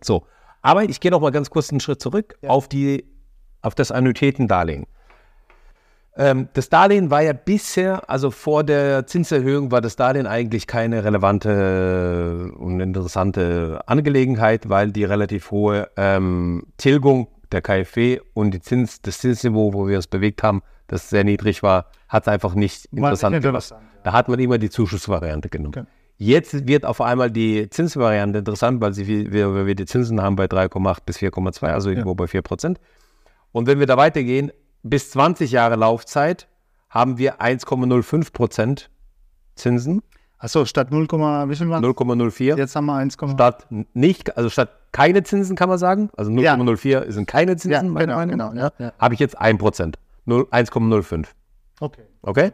So. 0.00 0.26
Aber 0.62 0.84
ich 0.84 1.00
gehe 1.00 1.10
noch 1.10 1.20
mal 1.20 1.30
ganz 1.30 1.50
kurz 1.50 1.70
einen 1.70 1.80
Schritt 1.80 2.00
zurück 2.02 2.38
auf, 2.46 2.68
die, 2.68 3.04
auf 3.62 3.74
das 3.74 3.90
Annuitätendarlehen. 3.90 4.86
Ähm, 6.20 6.48
das 6.52 6.68
Darlehen 6.68 7.10
war 7.10 7.22
ja 7.22 7.32
bisher, 7.32 8.10
also 8.10 8.30
vor 8.30 8.62
der 8.62 9.06
Zinserhöhung 9.06 9.72
war 9.72 9.80
das 9.80 9.96
Darlehen 9.96 10.26
eigentlich 10.26 10.66
keine 10.66 11.02
relevante 11.02 12.52
und 12.58 12.78
interessante 12.78 13.80
Angelegenheit, 13.86 14.68
weil 14.68 14.92
die 14.92 15.04
relativ 15.04 15.50
hohe 15.50 15.88
ähm, 15.96 16.66
Tilgung 16.76 17.28
der 17.52 17.62
KfW 17.62 18.20
und 18.34 18.50
die 18.52 18.60
Zins, 18.60 19.00
das 19.00 19.20
Zinsniveau, 19.20 19.72
wo 19.72 19.88
wir 19.88 19.96
uns 19.96 20.08
bewegt 20.08 20.42
haben, 20.42 20.60
das 20.88 21.08
sehr 21.08 21.24
niedrig 21.24 21.62
war, 21.62 21.86
hat 22.06 22.24
es 22.24 22.28
einfach 22.28 22.54
nicht 22.54 22.84
interessant 22.92 23.32
nicht 23.32 23.42
gemacht. 23.42 23.64
interessant, 23.64 23.82
ja. 23.82 24.00
Da 24.02 24.12
hat 24.12 24.28
man 24.28 24.38
immer 24.40 24.58
die 24.58 24.68
Zuschussvariante 24.68 25.48
genommen. 25.48 25.74
Okay. 25.74 25.86
Jetzt 26.18 26.68
wird 26.68 26.84
auf 26.84 27.00
einmal 27.00 27.30
die 27.30 27.70
Zinsvariante 27.70 28.40
interessant, 28.40 28.82
weil 28.82 28.92
sie, 28.92 29.32
wir, 29.32 29.66
wir 29.66 29.74
die 29.74 29.86
Zinsen 29.86 30.20
haben 30.20 30.36
bei 30.36 30.44
3,8 30.44 30.98
bis 31.06 31.16
4,2, 31.16 31.68
also 31.68 31.88
irgendwo 31.88 32.14
bei 32.14 32.26
4 32.26 32.42
Prozent. 32.42 32.78
Und 33.52 33.66
wenn 33.66 33.78
wir 33.78 33.86
da 33.86 33.96
weitergehen, 33.96 34.52
bis 34.82 35.10
20 35.10 35.50
Jahre 35.50 35.76
Laufzeit 35.76 36.48
haben 36.88 37.18
wir 37.18 37.40
1,05 37.40 38.32
Prozent 38.32 38.90
Zinsen, 39.54 40.02
Achso, 40.38 40.64
statt 40.64 40.90
0, 40.90 41.02
wie 41.02 41.54
viel 41.54 41.68
waren 41.68 41.84
0,04. 41.84 42.56
Jetzt 42.56 42.74
haben 42.74 42.86
wir 42.86 42.94
1, 42.94 43.14
Statt 43.34 43.66
nicht, 43.92 44.38
also 44.38 44.48
statt 44.48 44.70
keine 44.90 45.22
Zinsen 45.22 45.54
kann 45.54 45.68
man 45.68 45.76
sagen, 45.76 46.08
also 46.16 46.30
Ja. 46.30 46.54
0,04 46.54 47.10
sind 47.12 47.26
keine 47.26 47.56
Zinsen, 47.56 47.70
Ja, 47.70 47.82
meiner 47.82 48.06
genau, 48.06 48.16
Meinung 48.16 48.30
genau, 48.32 48.52
nach, 48.52 48.72
ja, 48.78 48.86
ja. 48.86 48.92
habe 48.98 49.12
ich 49.14 49.20
jetzt 49.20 49.38
1 49.38 49.58
Prozent, 49.58 49.98
0 50.24 50.46
1,05. 50.50 51.26
Okay. 51.80 52.02
Okay? 52.22 52.52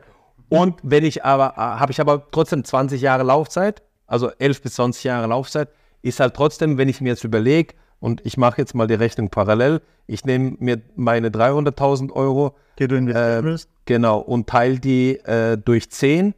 Und 0.49 0.81
wenn 0.83 1.05
ich 1.05 1.25
aber, 1.25 1.55
äh, 1.57 1.61
habe 1.61 1.93
ich 1.93 2.01
aber 2.01 2.29
trotzdem 2.33 2.65
20 2.65 3.01
Jahre 3.01 3.23
Laufzeit, 3.23 3.83
also 4.09 4.31
11 4.31 4.63
bis 4.63 4.75
20 4.75 5.05
Jahre 5.05 5.29
Laufzeit, 5.29 5.69
ist 6.03 6.19
halt 6.19 6.35
trotzdem, 6.35 6.79
wenn 6.79 6.89
ich 6.89 7.01
mir 7.01 7.11
jetzt 7.11 7.25
überlege, 7.25 7.75
und 8.01 8.25
ich 8.25 8.37
mache 8.37 8.61
jetzt 8.61 8.75
mal 8.75 8.87
die 8.87 8.95
Rechnung 8.95 9.31
parallel, 9.31 9.81
ich 10.07 10.25
nehme 10.25 10.57
mir 10.59 10.81
meine 10.95 11.31
300.000 11.31 12.13
Euro, 12.13 12.55
Okay, 12.75 12.89
du 12.89 12.97
investieren 12.97 13.45
äh, 13.45 13.45
willst? 13.45 13.69
genau, 13.85 14.19
und 14.19 14.49
teile 14.49 14.79
die 14.79 15.17
äh, 15.25 15.57
durch 15.57 15.91
10, 15.91 16.35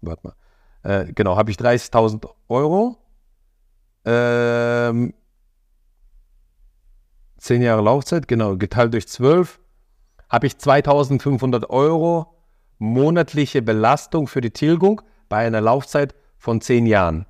warte 0.00 0.28
mal, 0.28 0.34
äh, 0.82 1.12
genau, 1.12 1.36
habe 1.36 1.50
ich 1.50 1.56
30.000 1.56 2.28
Euro, 2.48 2.96
ähm, 4.04 5.12
10 7.38 7.62
Jahre 7.62 7.82
Laufzeit, 7.82 8.28
genau, 8.28 8.56
geteilt 8.56 8.94
durch 8.94 9.08
12, 9.08 9.58
habe 10.28 10.46
ich 10.46 10.54
2.500 10.54 11.68
Euro 11.70 12.34
monatliche 12.78 13.62
Belastung 13.62 14.26
für 14.26 14.40
die 14.40 14.52
Tilgung 14.52 15.02
bei 15.28 15.46
einer 15.46 15.60
Laufzeit 15.60 16.14
von 16.38 16.60
10 16.60 16.86
Jahren. 16.86 17.26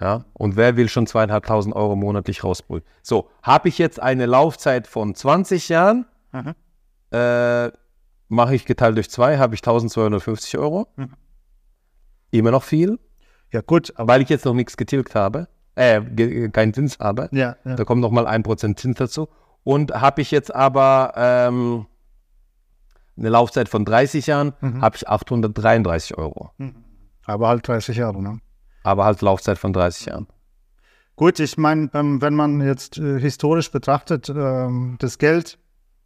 Ja, 0.00 0.24
und 0.32 0.54
wer 0.56 0.76
will 0.76 0.88
schon 0.88 1.06
2.500 1.06 1.72
Euro 1.74 1.96
monatlich 1.96 2.44
rausholen? 2.44 2.84
So, 3.02 3.30
habe 3.42 3.68
ich 3.68 3.78
jetzt 3.78 4.00
eine 4.00 4.26
Laufzeit 4.26 4.86
von 4.86 5.14
20 5.14 5.68
Jahren, 5.68 6.06
Mhm. 6.32 6.54
äh, 7.10 7.70
mache 8.28 8.54
ich 8.54 8.64
geteilt 8.64 8.96
durch 8.96 9.10
2, 9.10 9.38
habe 9.38 9.54
ich 9.54 9.62
1.250 9.62 10.58
Euro. 10.58 10.86
Mhm. 10.96 11.14
Immer 12.30 12.50
noch 12.50 12.62
viel, 12.62 12.98
Ja, 13.50 13.62
gut, 13.62 13.92
weil 13.96 14.20
ich 14.20 14.28
jetzt 14.28 14.44
noch 14.44 14.52
nichts 14.54 14.76
getilgt 14.76 15.14
habe, 15.14 15.48
äh, 15.74 16.02
ge 16.02 16.50
keinen 16.50 16.74
Zins 16.74 16.98
habe. 16.98 17.28
ja, 17.32 17.56
ja. 17.64 17.76
Da 17.76 17.84
kommt 17.84 18.02
nochmal 18.02 18.26
1% 18.26 18.78
Zins 18.78 18.98
dazu. 18.98 19.28
Und 19.64 19.92
habe 19.92 20.20
ich 20.22 20.30
jetzt 20.30 20.54
aber 20.54 21.12
ähm, 21.16 21.86
eine 23.16 23.30
Laufzeit 23.30 23.68
von 23.70 23.84
30 23.86 24.26
Jahren, 24.26 24.52
Mhm. 24.60 24.82
habe 24.82 24.96
ich 24.96 25.08
833 25.08 26.16
Euro. 26.18 26.50
aber 27.24 27.48
halt 27.48 27.66
30 27.66 27.96
Jahre, 27.96 28.22
ne? 28.22 28.38
Aber 28.88 29.04
halt 29.04 29.20
Laufzeit 29.20 29.58
von 29.58 29.74
30 29.74 30.06
Jahren. 30.06 30.26
Gut, 31.14 31.38
ich 31.40 31.58
meine, 31.58 31.90
ähm, 31.92 32.22
wenn 32.22 32.34
man 32.34 32.62
jetzt 32.62 32.96
äh, 32.96 33.20
historisch 33.20 33.70
betrachtet, 33.70 34.30
ähm, 34.30 34.96
das 34.98 35.18
Geld, 35.18 35.58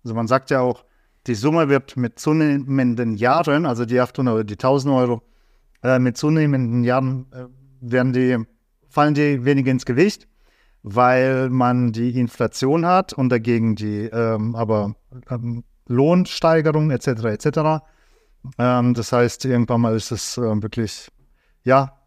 also 0.03 0.17
man 0.17 0.27
sagt 0.27 0.51
ja 0.51 0.62
auch, 0.62 0.85
die 1.29 1.37
Summe 1.37 1.69
wird 1.69 1.97
mit 1.97 2.19
zunehmenden 2.19 3.15
Jahren, 3.15 3.67
also 3.67 3.85
die 3.85 4.01
800 4.01 4.35
oder 4.35 4.43
die 4.43 4.55
1000 4.55 4.93
Euro, 4.95 5.23
äh, 5.85 6.01
mit 6.01 6.17
zunehmenden 6.17 6.83
Jahren 6.83 7.27
äh, 7.31 7.45
werden 7.81 8.12
die, 8.12 8.45
fallen 8.89 9.15
die 9.15 9.45
weniger 9.45 9.71
ins 9.71 9.87
Gewicht, 9.87 10.27
weil 10.83 11.51
man 11.51 11.93
die 11.93 12.19
Inflation 12.19 12.85
hat 12.85 13.12
und 13.12 13.29
dagegen 13.29 13.77
die 13.77 14.07
ähm, 14.07 14.57
aber 14.57 14.97
ähm, 15.31 15.62
Lohnsteigerung 15.87 16.91
etc. 16.91 17.07
etc. 17.07 17.85
Ähm, 18.59 18.95
das 18.95 19.12
heißt, 19.12 19.45
irgendwann 19.45 19.83
mal 19.83 19.95
ist 19.95 20.11
es 20.11 20.37
äh, 20.37 20.62
wirklich, 20.62 21.12
ja, 21.62 22.01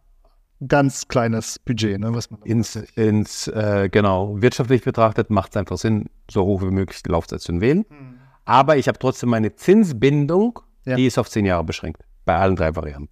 ganz 0.66 1.08
kleines 1.08 1.58
Budget, 1.58 2.00
ne, 2.00 2.14
was 2.14 2.30
man 2.30 2.40
Ins, 2.42 2.76
ins 2.76 3.48
äh, 3.48 3.88
genau, 3.90 4.40
wirtschaftlich 4.40 4.82
betrachtet 4.82 5.30
macht 5.30 5.50
es 5.52 5.56
einfach 5.56 5.76
Sinn, 5.78 6.06
so 6.30 6.44
hoch 6.44 6.62
wie 6.62 6.70
möglich 6.70 7.02
die 7.02 7.10
Laufzeit 7.10 7.40
zu 7.40 7.60
wählen. 7.60 7.84
Aber 8.44 8.76
ich 8.76 8.88
habe 8.88 8.98
trotzdem 8.98 9.28
meine 9.30 9.54
Zinsbindung, 9.54 10.60
Ja. 10.84 10.96
die 10.96 11.06
ist 11.06 11.18
auf 11.18 11.28
10 11.28 11.44
Jahre 11.44 11.64
beschränkt. 11.64 12.02
Bei 12.24 12.36
allen 12.36 12.56
drei 12.56 12.74
Varianten. 12.74 13.10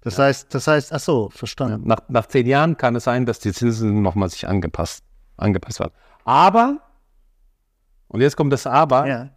Das 0.00 0.18
heißt, 0.18 0.54
das 0.54 0.66
heißt, 0.66 0.92
ach 0.92 1.00
so, 1.00 1.30
verstanden. 1.30 1.86
Nach, 1.86 2.00
nach 2.08 2.26
10 2.26 2.46
Jahren 2.46 2.76
kann 2.76 2.94
es 2.96 3.04
sein, 3.04 3.26
dass 3.26 3.38
die 3.38 3.52
Zinsen 3.52 4.02
nochmal 4.02 4.28
sich 4.30 4.46
angepasst, 4.48 5.04
angepasst 5.36 5.80
werden. 5.80 5.92
Aber, 6.24 6.78
und 8.08 8.20
jetzt 8.20 8.36
kommt 8.36 8.52
das 8.52 8.66
Aber, 8.66 9.06
Ja. 9.06 9.30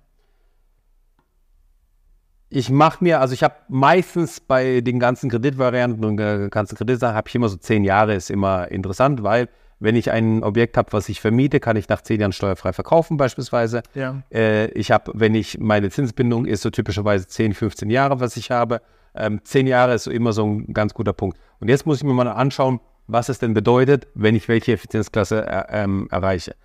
Ich 2.50 2.70
mache 2.70 3.03
mir, 3.03 3.22
also 3.22 3.34
ich 3.34 3.44
habe 3.44 3.56
meistens 3.68 4.39
bei 4.39 4.82
den 4.82 5.00
ganzen 5.00 5.29
Kreditvarianten 5.29 6.03
und 6.03 6.20
äh, 6.20 6.50
ganzen 6.50 6.75
Kreditsachen, 6.75 7.15
habe 7.15 7.27
ich 7.27 7.36
immer 7.36 7.50
so 7.50 7.58
zehn 7.58 7.84
Jahre, 7.84 8.15
ist 8.15 8.32
immer 8.32 8.70
interessant, 8.72 9.24
weil 9.24 9.50
wenn 9.79 9.96
ich 9.96 10.12
ein 10.12 10.44
Objekt 10.44 10.75
habe, 10.75 10.91
was 10.91 11.08
ich 11.10 11.22
vermiete, 11.22 11.60
kann 11.60 11.77
ich 11.77 11.88
nach 11.88 12.01
zehn 12.01 12.20
Jahren 12.20 12.34
steuerfrei 12.34 12.74
verkaufen 12.74 13.18
beispielsweise. 13.18 13.82
Ja. 13.94 14.24
Äh, 14.34 14.68
ich 14.72 14.91
habe, 14.91 15.12
wenn 15.15 15.36
ich, 15.36 15.60
meine 15.60 15.89
Zinsbindung 15.89 16.46
ist 16.46 16.63
so 16.63 16.70
typischerweise 16.70 17.27
10, 17.27 17.53
15 17.53 17.89
Jahre, 17.89 18.20
was 18.20 18.36
ich 18.36 18.51
habe. 18.51 18.82
Ähm, 19.15 19.41
zehn 19.44 19.68
Jahre 19.68 19.94
ist 19.94 20.03
so 20.03 20.12
immer 20.12 20.34
so 20.34 20.46
ein 20.46 20.74
ganz 20.74 20.94
guter 20.94 21.13
Punkt. 21.13 21.38
Und 21.60 21.70
jetzt 21.70 21.86
muss 21.86 21.98
ich 21.98 22.03
mir 22.03 22.13
mal 22.13 22.27
anschauen, 22.27 22.79
was 23.08 23.29
es 23.29 23.39
denn 23.39 23.53
bedeutet, 23.53 24.08
wenn 24.15 24.36
ich 24.36 24.48
welche 24.48 24.74
Effizienzklasse 24.74 25.48
äh, 25.48 25.63
ähm, 25.70 26.08
erreiche. 26.12 26.56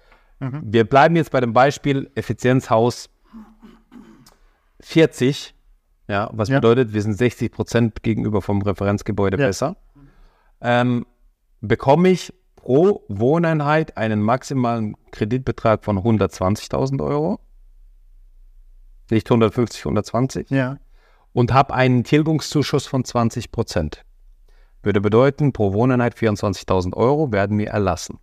Wir 0.62 0.84
bleiben 0.84 1.16
jetzt 1.16 1.30
bei 1.30 1.40
dem 1.40 1.52
Beispiel 1.52 2.10
Effizienzhaus 2.16 3.08
40. 4.80 5.54
Ja, 6.08 6.28
was 6.32 6.48
Ja. 6.48 6.58
bedeutet, 6.58 6.92
wir 6.92 7.02
sind 7.02 7.14
60 7.14 7.50
Prozent 7.52 8.02
gegenüber 8.02 8.42
vom 8.42 8.60
Referenzgebäude 8.62 9.38
Ja. 9.40 9.46
besser. 9.46 9.76
Ähm, 10.60 11.06
bekomme 11.60 12.08
ich 12.10 12.32
pro 12.56 13.04
Wohneinheit 13.08 13.96
einen 13.96 14.22
maximalen 14.22 14.96
Kreditbetrag 15.10 15.84
von 15.84 15.98
120.000 16.02 17.00
Euro. 17.02 17.40
Nicht 19.10 19.28
150, 19.30 19.84
120. 19.84 20.50
Ja. 20.50 20.78
Und 21.32 21.52
habe 21.52 21.74
einen 21.74 22.04
Tilgungszuschuss 22.04 22.86
von 22.86 23.04
20 23.04 23.50
Prozent. 23.52 24.04
Würde 24.82 25.00
bedeuten, 25.00 25.52
pro 25.52 25.72
Wohneinheit 25.72 26.14
24.000 26.14 26.94
Euro 26.94 27.32
werden 27.32 27.56
mir 27.56 27.68
erlassen. 27.70 28.18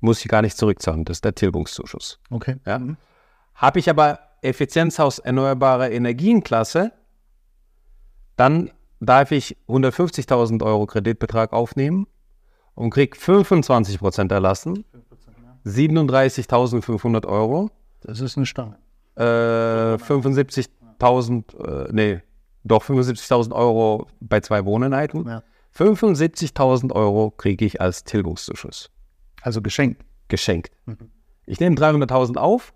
Muss 0.00 0.20
ich 0.20 0.28
gar 0.28 0.42
nicht 0.42 0.56
zurückzahlen, 0.56 1.04
das 1.06 1.18
ist 1.18 1.24
der 1.24 1.34
Tilgungszuschuss. 1.34 2.20
Okay. 2.30 2.56
Ja. 2.66 2.78
Mhm. 2.78 2.96
Habe 3.54 3.78
ich 3.78 3.88
aber 3.88 4.18
Effizienzhaus 4.44 5.18
erneuerbare 5.18 5.90
Energienklasse, 5.90 6.92
dann 8.36 8.70
darf 9.00 9.32
ich 9.32 9.56
150.000 9.68 10.64
Euro 10.64 10.86
Kreditbetrag 10.86 11.52
aufnehmen 11.52 12.06
und 12.74 12.90
kriege 12.90 13.16
25% 13.16 14.32
erlassen, 14.32 14.84
37.500 15.64 17.26
Euro, 17.26 17.70
Das 18.02 18.20
ist 18.20 18.36
eine 18.36 18.46
Stange. 18.46 18.76
äh, 19.16 19.22
75.000, 19.22 21.86
äh, 21.86 21.88
nee, 21.92 22.20
Doch 22.64 22.82
75.000 22.82 23.54
Euro 23.54 24.06
bei 24.20 24.40
zwei 24.40 24.64
Wohneinheiten. 24.64 25.26
Ja. 25.26 25.42
75.000 25.76 26.92
Euro 26.92 27.30
kriege 27.30 27.64
ich 27.64 27.80
als 27.80 28.04
Tilgungszuschuss. 28.04 28.90
Also 29.42 29.60
geschenkt. 29.60 30.02
Geschenkt. 30.28 30.70
Ich 31.46 31.60
nehme 31.60 31.76
300.000 31.76 32.36
auf 32.36 32.72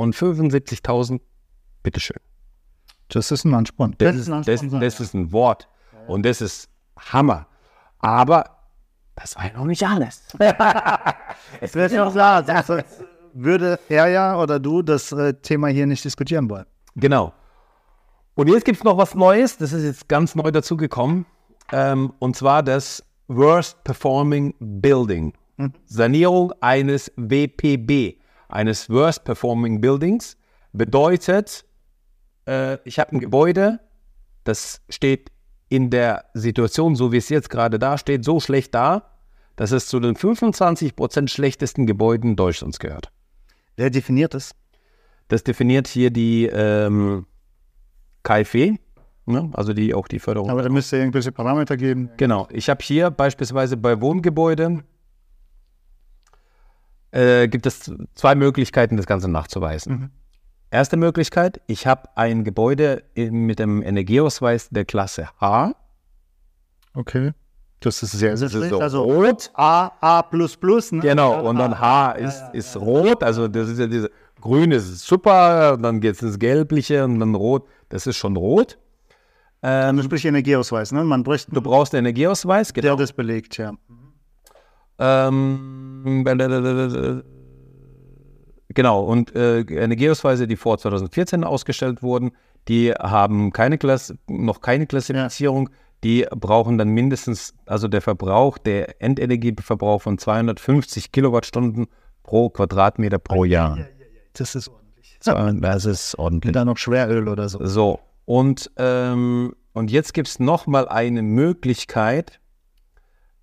und 0.00 0.14
75.000, 0.14 1.20
bitteschön. 1.82 2.16
Das 3.08 3.30
ist 3.30 3.44
ein 3.44 3.52
Ansporn. 3.52 3.94
Das, 3.98 4.16
ist, 4.16 4.28
das, 4.28 4.46
das 4.46 5.00
ist 5.00 5.14
ein 5.14 5.30
Wort. 5.30 5.68
Und 6.06 6.24
das 6.24 6.40
ist 6.40 6.70
Hammer. 6.96 7.46
Aber 7.98 8.44
das 9.14 9.36
war 9.36 9.46
ja 9.46 9.58
noch 9.58 9.66
nicht 9.66 9.86
alles. 9.86 10.22
Es 11.60 11.74
wird 11.74 11.92
ja 11.92 12.06
auch 12.06 12.12
klar, 12.12 12.44
sonst 12.64 13.04
würde 13.34 13.78
er 13.88 14.06
ja 14.08 14.40
oder 14.40 14.58
du 14.58 14.82
das 14.82 15.12
äh, 15.12 15.34
Thema 15.34 15.68
hier 15.68 15.86
nicht 15.86 16.04
diskutieren 16.04 16.48
wollen. 16.48 16.66
Genau. 16.96 17.32
Und 18.34 18.48
jetzt 18.48 18.64
gibt 18.64 18.78
es 18.78 18.84
noch 18.84 18.96
was 18.96 19.14
Neues, 19.14 19.58
das 19.58 19.72
ist 19.72 19.84
jetzt 19.84 20.08
ganz 20.08 20.34
neu 20.34 20.50
dazugekommen, 20.50 21.26
ähm, 21.72 22.12
und 22.20 22.36
zwar 22.36 22.62
das 22.62 23.04
Worst 23.26 23.82
Performing 23.84 24.54
Building. 24.60 25.34
Sanierung 25.84 26.52
eines 26.60 27.12
WPB, 27.16 28.19
eines 28.52 28.90
Worst 28.90 29.24
Performing 29.24 29.80
Buildings, 29.80 30.36
bedeutet, 30.72 31.64
äh, 32.46 32.78
ich 32.84 32.98
habe 32.98 33.16
ein 33.16 33.20
Gebäude, 33.20 33.80
das 34.44 34.82
steht 34.88 35.30
in 35.68 35.90
der 35.90 36.24
Situation, 36.34 36.96
so 36.96 37.12
wie 37.12 37.18
es 37.18 37.28
jetzt 37.28 37.50
gerade 37.50 37.78
da 37.78 37.96
steht, 37.96 38.24
so 38.24 38.40
schlecht 38.40 38.74
da, 38.74 39.10
dass 39.56 39.72
es 39.72 39.86
zu 39.86 40.00
den 40.00 40.16
25% 40.16 41.28
schlechtesten 41.28 41.86
Gebäuden 41.86 42.36
Deutschlands 42.36 42.78
gehört. 42.78 43.12
Wer 43.76 43.90
definiert 43.90 44.34
es? 44.34 44.54
Das 45.28 45.44
definiert 45.44 45.86
hier 45.86 46.10
die 46.10 46.46
ähm, 46.46 47.26
KfW, 48.24 48.76
ne? 49.26 49.50
also 49.52 49.72
die 49.72 49.94
auch 49.94 50.08
die 50.08 50.18
Förderung. 50.18 50.50
Aber 50.50 50.62
da 50.62 50.68
müsste 50.68 50.96
irgendwelche 50.96 51.30
Parameter 51.30 51.76
geben. 51.76 52.10
Genau. 52.16 52.48
Ich 52.50 52.68
habe 52.68 52.82
hier 52.82 53.10
beispielsweise 53.10 53.76
bei 53.76 54.00
Wohngebäuden 54.00 54.82
äh, 57.12 57.48
gibt 57.48 57.66
es 57.66 57.92
zwei 58.14 58.34
Möglichkeiten, 58.34 58.96
das 58.96 59.06
Ganze 59.06 59.28
nachzuweisen. 59.28 60.10
Erste 60.70 60.96
Möglichkeit, 60.96 61.60
ich 61.66 61.86
habe 61.86 62.08
ein 62.14 62.44
Gebäude 62.44 63.02
mit 63.16 63.60
einem 63.60 63.82
Energieausweis 63.82 64.68
der 64.70 64.84
Klasse 64.84 65.28
H. 65.40 65.74
Okay. 66.94 67.32
Das 67.80 68.02
ist 68.02 68.12
sehr, 68.12 68.36
sehr 68.36 68.46
ist 68.46 68.52
schlecht. 68.52 68.70
so 68.70 68.80
Also 68.80 69.02
rot. 69.02 69.50
A, 69.54 69.90
A 70.00 70.22
plus 70.22 70.56
plus, 70.56 70.92
ne? 70.92 71.00
Genau, 71.00 71.48
und 71.48 71.56
dann 71.56 71.80
H 71.80 72.12
ist, 72.12 72.42
ist 72.52 72.76
rot, 72.76 73.22
also 73.22 73.48
das 73.48 73.68
ist 73.68 73.78
ja 73.78 73.86
diese 73.86 74.10
grün 74.40 74.70
ist 74.70 75.00
super, 75.00 75.76
dann 75.76 76.00
geht 76.00 76.14
es 76.14 76.22
ins 76.22 76.38
Gelbliche 76.38 77.04
und 77.04 77.20
dann 77.20 77.34
rot, 77.34 77.66
das 77.88 78.06
ist 78.06 78.16
schon 78.16 78.36
rot. 78.36 78.78
Also 79.62 80.02
sprich 80.02 80.24
Energieausweis, 80.24 80.92
ne? 80.92 81.04
Man 81.04 81.22
bräuchte 81.22 81.52
Du 81.52 81.60
brauchst 81.60 81.94
einen 81.94 82.06
Energieausweis, 82.06 82.72
genau. 82.72 82.88
der 82.88 82.96
das 82.96 83.12
belegt, 83.12 83.58
ja. 83.58 83.72
Ähm, 85.00 86.24
genau, 88.68 89.02
und 89.02 89.34
äh, 89.34 89.60
Energieausweise, 89.60 90.46
die 90.46 90.56
vor 90.56 90.78
2014 90.78 91.42
ausgestellt 91.42 92.02
wurden, 92.02 92.32
die 92.68 92.92
haben 92.92 93.52
keine 93.52 93.78
Klass 93.78 94.14
noch 94.28 94.60
keine 94.60 94.86
Klassifizierung. 94.86 95.70
Die 96.04 96.26
brauchen 96.30 96.78
dann 96.78 96.90
mindestens, 96.90 97.54
also 97.66 97.88
der 97.88 98.00
Verbrauch, 98.00 98.58
der 98.58 99.02
Endenergieverbrauch 99.02 100.02
von 100.02 100.18
250 100.18 101.12
Kilowattstunden 101.12 101.86
pro 102.22 102.48
Quadratmeter 102.50 103.18
pro 103.18 103.44
Jahr. 103.44 103.78
Das 104.34 104.54
ist 104.54 104.68
ordentlich. 104.68 105.18
Das 105.60 105.84
ist 105.84 106.18
ordentlich. 106.18 106.52
Da 106.52 106.64
noch 106.64 106.78
Schweröl 106.78 107.28
oder 107.28 107.48
so. 107.48 107.64
So, 107.66 108.00
und, 108.24 108.70
ähm, 108.76 109.54
und 109.72 109.90
jetzt 109.90 110.14
gibt 110.14 110.28
es 110.28 110.38
nochmal 110.38 110.88
eine 110.88 111.22
Möglichkeit. 111.22 112.40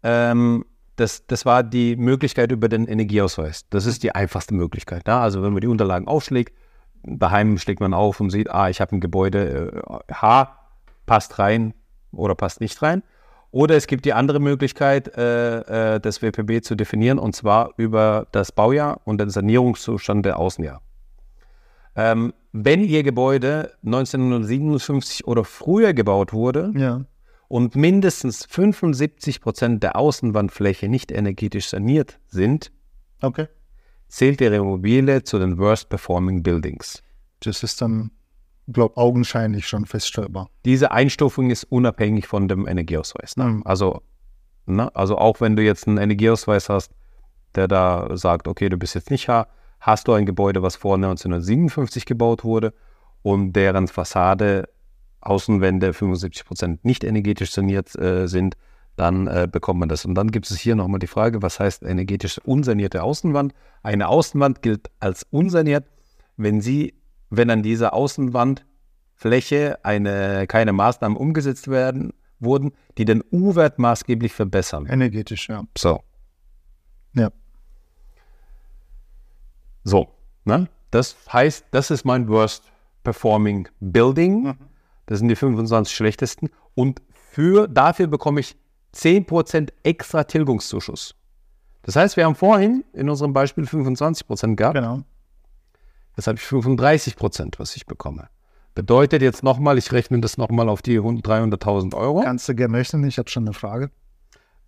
Ähm, 0.01 0.63
das, 0.97 1.25
das 1.27 1.45
war 1.45 1.63
die 1.63 1.95
Möglichkeit 1.95 2.51
über 2.51 2.67
den 2.67 2.85
Energieausweis. 2.87 3.69
Das 3.69 3.85
ist 3.85 4.03
die 4.03 4.13
einfachste 4.13 4.53
Möglichkeit. 4.53 5.07
Ja? 5.07 5.21
Also 5.21 5.41
wenn 5.41 5.53
man 5.53 5.61
die 5.61 5.67
Unterlagen 5.67 6.07
aufschlägt, 6.07 6.53
daheim 7.03 7.57
schlägt 7.57 7.79
man 7.79 7.93
auf 7.93 8.19
und 8.19 8.31
sieht, 8.31 8.49
ah, 8.51 8.69
ich 8.69 8.81
habe 8.81 8.95
ein 8.95 8.99
Gebäude 8.99 9.83
äh, 10.09 10.13
H, 10.13 10.59
passt 11.05 11.39
rein 11.39 11.73
oder 12.11 12.35
passt 12.35 12.61
nicht 12.61 12.81
rein. 12.81 13.03
Oder 13.51 13.75
es 13.75 13.87
gibt 13.87 14.05
die 14.05 14.13
andere 14.13 14.39
Möglichkeit, 14.39 15.15
äh, 15.17 15.95
äh, 15.95 15.99
das 15.99 16.21
WPB 16.21 16.61
zu 16.61 16.75
definieren, 16.75 17.17
und 17.17 17.35
zwar 17.35 17.71
über 17.77 18.27
das 18.31 18.51
Baujahr 18.51 18.99
und 19.05 19.21
den 19.21 19.29
Sanierungszustand 19.29 20.25
der 20.25 20.37
Außenjahr. 20.37 20.81
Ähm, 21.95 22.33
wenn 22.51 22.83
Ihr 22.83 23.03
Gebäude 23.03 23.71
1957 23.85 25.27
oder 25.27 25.43
früher 25.43 25.93
gebaut 25.93 26.33
wurde 26.33 26.71
Ja. 26.75 27.05
Und 27.47 27.75
mindestens 27.75 28.45
75 28.45 29.41
Prozent 29.41 29.83
der 29.83 29.95
Außenwandfläche 29.95 30.89
nicht 30.89 31.11
energetisch 31.11 31.69
saniert 31.69 32.19
sind, 32.27 32.71
Okay. 33.21 33.47
zählt 34.09 34.41
Ihre 34.41 34.57
Immobilie 34.57 35.23
zu 35.23 35.39
den 35.39 35.57
Worst 35.57 35.89
Performing 35.89 36.43
Buildings. 36.43 37.01
Das 37.39 37.63
ist 37.63 37.81
dann, 37.81 38.11
glaube 38.67 38.97
augenscheinlich 38.97 39.67
schon 39.67 39.85
feststellbar. 39.85 40.49
Diese 40.65 40.91
Einstufung 40.91 41.49
ist 41.49 41.63
unabhängig 41.65 42.27
von 42.27 42.47
dem 42.47 42.67
Energieausweis. 42.67 43.37
Ne? 43.37 43.45
Mhm. 43.45 43.61
Also, 43.65 44.01
ne? 44.65 44.93
also 44.95 45.17
auch 45.17 45.39
wenn 45.41 45.55
du 45.55 45.63
jetzt 45.63 45.87
einen 45.87 45.97
Energieausweis 45.97 46.69
hast, 46.69 46.91
der 47.55 47.67
da 47.67 48.15
sagt, 48.17 48.47
okay, 48.47 48.69
du 48.69 48.77
bist 48.77 48.93
jetzt 48.95 49.09
nicht 49.09 49.29
H, 49.29 49.47
hast 49.79 50.07
du 50.07 50.13
ein 50.13 50.25
Gebäude, 50.25 50.61
was 50.63 50.75
vor 50.75 50.95
1957 50.95 52.05
gebaut 52.05 52.43
wurde 52.43 52.73
und 53.21 53.53
deren 53.53 53.87
Fassade, 53.87 54.69
Außenwände 55.27 55.93
75 55.93 56.45
Prozent 56.45 56.85
nicht 56.85 57.03
energetisch 57.03 57.51
saniert 57.51 57.95
äh, 57.95 58.27
sind, 58.27 58.55
dann 58.95 59.27
äh, 59.27 59.47
bekommt 59.51 59.79
man 59.79 59.89
das. 59.89 60.05
Und 60.05 60.15
dann 60.15 60.31
gibt 60.31 60.49
es 60.49 60.57
hier 60.57 60.75
nochmal 60.75 60.99
die 60.99 61.07
Frage, 61.07 61.41
was 61.41 61.59
heißt 61.59 61.83
energetisch 61.83 62.39
unsanierte 62.39 63.03
Außenwand? 63.03 63.53
Eine 63.83 64.07
Außenwand 64.07 64.61
gilt 64.61 64.89
als 64.99 65.25
unsaniert, 65.29 65.85
wenn 66.35 66.61
sie, 66.61 66.95
wenn 67.29 67.49
an 67.49 67.61
dieser 67.61 67.93
Außenwandfläche 67.93 69.79
eine, 69.83 70.47
keine 70.47 70.73
Maßnahmen 70.73 71.17
umgesetzt 71.17 71.67
werden, 71.67 72.13
wurden, 72.39 72.71
die 72.97 73.05
den 73.05 73.23
U-Wert 73.31 73.79
maßgeblich 73.79 74.33
verbessern. 74.33 74.85
Energetisch, 74.87 75.49
ja. 75.49 75.63
So, 75.77 76.01
Ja. 77.13 77.31
so, 79.83 80.07
ne? 80.45 80.69
Das 80.91 81.15
heißt, 81.31 81.65
das 81.71 81.91
ist 81.91 82.05
mein 82.05 82.27
Worst 82.27 82.63
Performing 83.03 83.67
Building. 83.79 84.55
Das 85.07 85.19
sind 85.19 85.29
die 85.29 85.35
25 85.35 85.95
schlechtesten. 85.95 86.49
Und 86.75 87.01
für, 87.31 87.67
dafür 87.67 88.07
bekomme 88.07 88.39
ich 88.39 88.55
10% 88.93 89.69
extra 89.83 90.23
Tilgungszuschuss. 90.23 91.15
Das 91.81 91.95
heißt, 91.95 92.17
wir 92.17 92.25
haben 92.25 92.35
vorhin 92.35 92.83
in 92.93 93.09
unserem 93.09 93.33
Beispiel 93.33 93.63
25% 93.63 94.55
gehabt. 94.55 94.75
Genau. 94.75 95.01
Jetzt 96.15 96.27
habe 96.27 96.37
ich 96.37 96.43
35%, 96.43 97.59
was 97.59 97.75
ich 97.75 97.85
bekomme. 97.85 98.27
Bedeutet 98.75 99.21
jetzt 99.21 99.43
nochmal, 99.43 99.77
ich 99.77 99.91
rechne 99.91 100.19
das 100.19 100.37
nochmal 100.37 100.69
auf 100.69 100.81
die 100.81 100.97
rund 100.97 101.25
300.000 101.25 101.95
Euro. 101.95 102.21
Kannst 102.21 102.47
du 102.49 102.55
gerne 102.55 102.71
möchten, 102.71 103.03
ich 103.07 103.17
habe 103.17 103.29
schon 103.29 103.43
eine 103.43 103.53
Frage. 103.53 103.89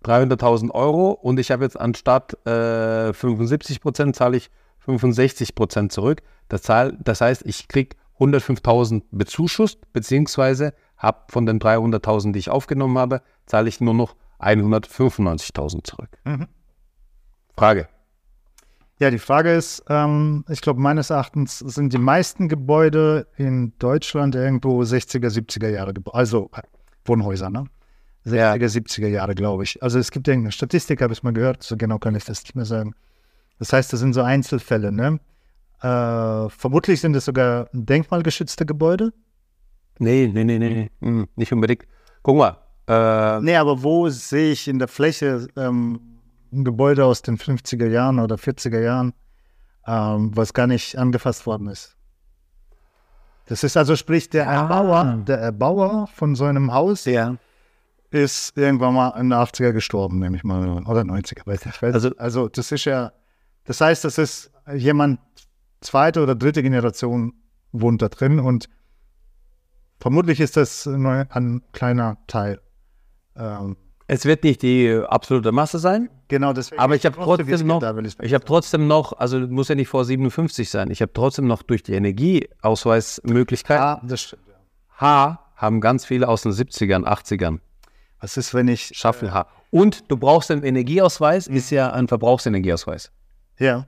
300.000 0.04 0.70
Euro 0.70 1.10
und 1.10 1.38
ich 1.38 1.50
habe 1.50 1.64
jetzt 1.64 1.78
anstatt 1.78 2.34
äh, 2.46 3.12
75 3.12 3.80
Prozent 3.80 4.16
zahle 4.16 4.38
ich 4.38 4.50
65 4.80 5.54
Prozent 5.54 5.92
zurück. 5.92 6.22
Das, 6.48 6.62
zahl, 6.62 6.96
das 7.02 7.20
heißt, 7.20 7.42
ich 7.44 7.68
kriege 7.68 7.96
105.000 8.20 9.02
bezuschusst, 9.10 9.92
beziehungsweise 9.92 10.74
habe 10.96 11.24
von 11.28 11.46
den 11.46 11.58
300.000, 11.58 12.32
die 12.32 12.38
ich 12.38 12.50
aufgenommen 12.50 12.98
habe, 12.98 13.22
zahle 13.46 13.68
ich 13.68 13.80
nur 13.80 13.94
noch 13.94 14.14
195.000 14.40 15.84
zurück. 15.84 16.10
Mhm. 16.24 16.46
Frage. 17.56 17.88
Ja, 18.98 19.10
die 19.10 19.18
Frage 19.18 19.54
ist, 19.54 19.82
ähm, 19.88 20.44
ich 20.50 20.60
glaube, 20.60 20.80
meines 20.80 21.08
Erachtens 21.08 21.58
sind 21.58 21.94
die 21.94 21.98
meisten 21.98 22.48
Gebäude 22.48 23.26
in 23.36 23.72
Deutschland 23.78 24.34
irgendwo 24.34 24.82
60er, 24.82 25.28
70er 25.28 25.68
Jahre 25.68 25.94
gebaut. 25.94 26.14
Also 26.14 26.50
äh, 26.54 26.60
Wohnhäuser, 27.06 27.48
ne? 27.48 27.64
60er, 28.26 28.34
Ja. 28.34 28.52
70er 28.52 29.08
Jahre, 29.08 29.34
glaube 29.34 29.62
ich. 29.62 29.82
Also 29.82 29.98
es 29.98 30.10
gibt 30.10 30.28
irgendeine 30.28 30.52
Statistik, 30.52 31.00
habe 31.00 31.14
ich 31.14 31.22
mal 31.22 31.32
gehört, 31.32 31.62
so 31.62 31.78
genau 31.78 31.98
kann 31.98 32.14
ich 32.14 32.24
das 32.24 32.42
nicht 32.42 32.54
mehr 32.54 32.66
sagen. 32.66 32.94
Das 33.58 33.72
heißt, 33.72 33.90
das 33.90 34.00
sind 34.00 34.12
so 34.12 34.20
Einzelfälle, 34.20 34.92
ne? 34.92 35.18
Äh, 35.82 36.48
vermutlich 36.50 37.00
sind 37.00 37.16
es 37.16 37.24
sogar 37.24 37.68
denkmalgeschützte 37.72 38.66
Gebäude. 38.66 39.12
Nee, 39.98 40.30
nee, 40.32 40.44
nee, 40.44 40.58
nee. 40.58 40.90
Hm, 41.00 41.28
nicht 41.36 41.52
unbedingt. 41.52 41.84
Guck 42.22 42.36
mal. 42.36 42.58
Äh, 42.86 43.40
Nee, 43.40 43.56
aber 43.56 43.82
wo 43.82 44.08
sehe 44.08 44.52
ich 44.52 44.68
in 44.68 44.78
der 44.78 44.88
Fläche 44.88 45.46
ähm, 45.56 46.00
ein 46.52 46.64
Gebäude 46.64 47.04
aus 47.04 47.22
den 47.22 47.38
50er 47.38 47.86
Jahren 47.88 48.18
oder 48.18 48.36
40er 48.36 48.80
Jahren, 48.80 49.12
ähm, 49.86 50.36
was 50.36 50.52
gar 50.52 50.66
nicht 50.66 50.96
angefasst 50.98 51.46
worden 51.46 51.68
ist? 51.68 51.96
Das 53.46 53.64
ist 53.64 53.76
also, 53.76 53.96
sprich, 53.96 54.28
der 54.30 54.44
Erbauer, 54.44 55.22
der 55.26 55.38
Erbauer 55.38 56.08
von 56.14 56.34
so 56.34 56.44
einem 56.44 56.72
Haus 56.72 57.04
ja. 57.04 57.36
ist 58.10 58.56
irgendwann 58.56 58.94
mal 58.94 59.08
in 59.20 59.30
den 59.30 59.38
80er 59.38 59.72
gestorben, 59.72 60.18
nehme 60.18 60.36
ich 60.36 60.44
mal, 60.44 60.82
oder 60.86 61.00
90er. 61.00 61.46
weiß 61.46 61.66
ich. 61.66 61.82
Also- 61.82 62.10
also 62.16 62.48
das 62.48 62.70
ist 62.70 62.84
ja, 62.84 63.12
das 63.64 63.80
heißt, 63.80 64.04
das 64.04 64.18
ist 64.18 64.50
jemand 64.72 65.18
zweite 65.80 66.22
oder 66.22 66.34
dritte 66.34 66.62
Generation 66.62 67.32
wohnt 67.72 68.02
da 68.02 68.08
drin 68.08 68.38
und 68.40 68.68
vermutlich 69.98 70.40
ist 70.40 70.56
das 70.56 70.86
nur 70.86 71.26
ein 71.30 71.62
kleiner 71.72 72.18
Teil. 72.26 72.60
Ähm, 73.36 73.76
Es 74.06 74.24
wird 74.24 74.42
nicht 74.44 74.62
die 74.62 74.92
absolute 75.08 75.52
Masse 75.52 75.78
sein, 75.78 76.10
genau, 76.28 76.52
deswegen. 76.52 76.80
aber 76.80 76.96
ich 76.96 77.06
habe 77.06 77.16
trotzdem 77.16 77.66
noch, 77.66 77.80
ich- 78.20 78.34
habe 78.34 78.44
trotzdem 78.44 78.86
noch, 78.88 79.12
also 79.18 79.38
muss 79.38 79.68
ja 79.68 79.74
nicht 79.76 79.88
vor 79.88 80.04
57 80.04 80.68
sein, 80.68 80.90
ich 80.90 81.00
habe 81.00 81.12
trotzdem 81.12 81.46
noch 81.46 81.62
durch 81.62 81.82
die 81.84 81.92
Energieausweismöglichkeit, 81.94 83.80
Ah, 83.80 84.00
das 84.04 84.20
stimmt. 84.22 84.42
Ja. 84.48 84.54
H 85.00 85.38
haben 85.56 85.80
ganz 85.80 86.04
viele 86.04 86.26
aus 86.28 86.42
den 86.42 86.52
70ern, 86.52 87.04
80ern, 87.04 87.60
Was 88.20 88.36
ist, 88.36 88.52
wenn 88.54 88.68
ich. 88.68 88.90
schaffen 88.94 89.32
H. 89.32 89.46
Und 89.70 90.10
du 90.10 90.16
brauchst 90.16 90.50
einen 90.50 90.62
Energieausweis, 90.64 91.46
ist 91.46 91.70
ja 91.70 91.92
ein 91.92 92.08
Verbrauchsenergieausweis. 92.08 93.12
Ja. 93.58 93.86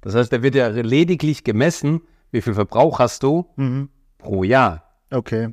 Das 0.00 0.14
heißt, 0.14 0.30
der 0.32 0.42
wird 0.42 0.54
ja 0.54 0.68
lediglich 0.68 1.44
gemessen, 1.44 2.00
wie 2.30 2.40
viel 2.40 2.54
Verbrauch 2.54 2.98
hast 2.98 3.22
du 3.22 3.46
Mhm. 3.56 3.88
pro 4.18 4.44
Jahr. 4.44 4.84
Okay. 5.10 5.48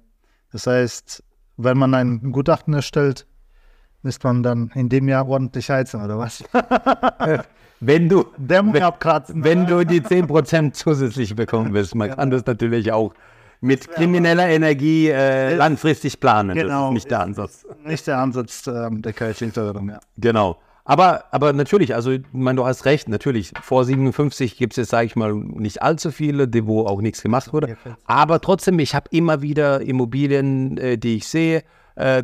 Das 0.51 0.67
heißt, 0.67 1.23
wenn 1.57 1.77
man 1.77 1.93
ein 1.93 2.31
Gutachten 2.31 2.73
erstellt, 2.73 3.25
müsste 4.03 4.27
man 4.27 4.43
dann 4.43 4.71
in 4.75 4.89
dem 4.89 5.07
Jahr 5.07 5.27
ordentlich 5.27 5.69
heizen, 5.69 6.03
oder 6.03 6.17
was? 6.19 6.43
Wenn 7.81 8.07
du, 8.07 8.25
Dämmung 8.37 8.73
wenn, 8.73 8.83
abkratzen. 8.83 9.43
wenn 9.43 9.65
du 9.67 9.85
die 9.85 9.99
10% 10.01 10.71
zusätzlich 10.73 11.35
bekommen 11.35 11.73
willst, 11.73 11.93
man 11.93 12.09
kann 12.11 12.31
das 12.31 12.45
natürlich 12.45 12.91
auch 12.91 13.13
mit 13.59 13.89
krimineller 13.91 14.47
Energie 14.47 15.09
äh, 15.09 15.55
langfristig 15.55 16.19
planen. 16.19 16.55
Das 16.55 16.63
Genau. 16.63 16.87
ist 16.87 16.93
nicht 16.93 17.11
der 17.11 17.19
Ansatz. 17.19 17.65
Nicht 17.83 18.07
der 18.07 18.19
Ansatz 18.19 18.65
ähm, 18.67 19.01
der 19.01 19.11
Kirchenförderung, 19.13 19.89
ja. 19.89 19.99
Genau. 20.17 20.57
Aber, 20.87 21.25
aber 21.31 21.51
natürlich, 21.51 21.95
also 21.95 22.11
ich 22.11 22.21
meine, 22.31 22.57
du 22.57 22.65
hast 22.65 22.85
recht, 22.85 23.09
natürlich, 23.09 23.51
vor 23.59 23.83
57 23.83 24.55
gibt 24.55 24.73
es 24.73 24.77
jetzt, 24.77 24.91
sage 24.91 25.07
ich 25.07 25.15
mal, 25.15 25.33
nicht 25.33 25.81
allzu 25.81 26.11
viele, 26.11 26.47
wo 26.67 26.85
auch 26.85 27.01
nichts 27.01 27.23
gemacht 27.23 27.51
wurde. 27.51 27.75
Aber 28.05 28.39
trotzdem, 28.39 28.77
ich 28.77 28.93
habe 28.93 29.07
immer 29.09 29.41
wieder 29.41 29.81
Immobilien, 29.81 30.77
äh, 30.77 30.97
die 30.97 31.15
ich 31.17 31.27
sehe. 31.27 31.63
Äh, 31.95 32.23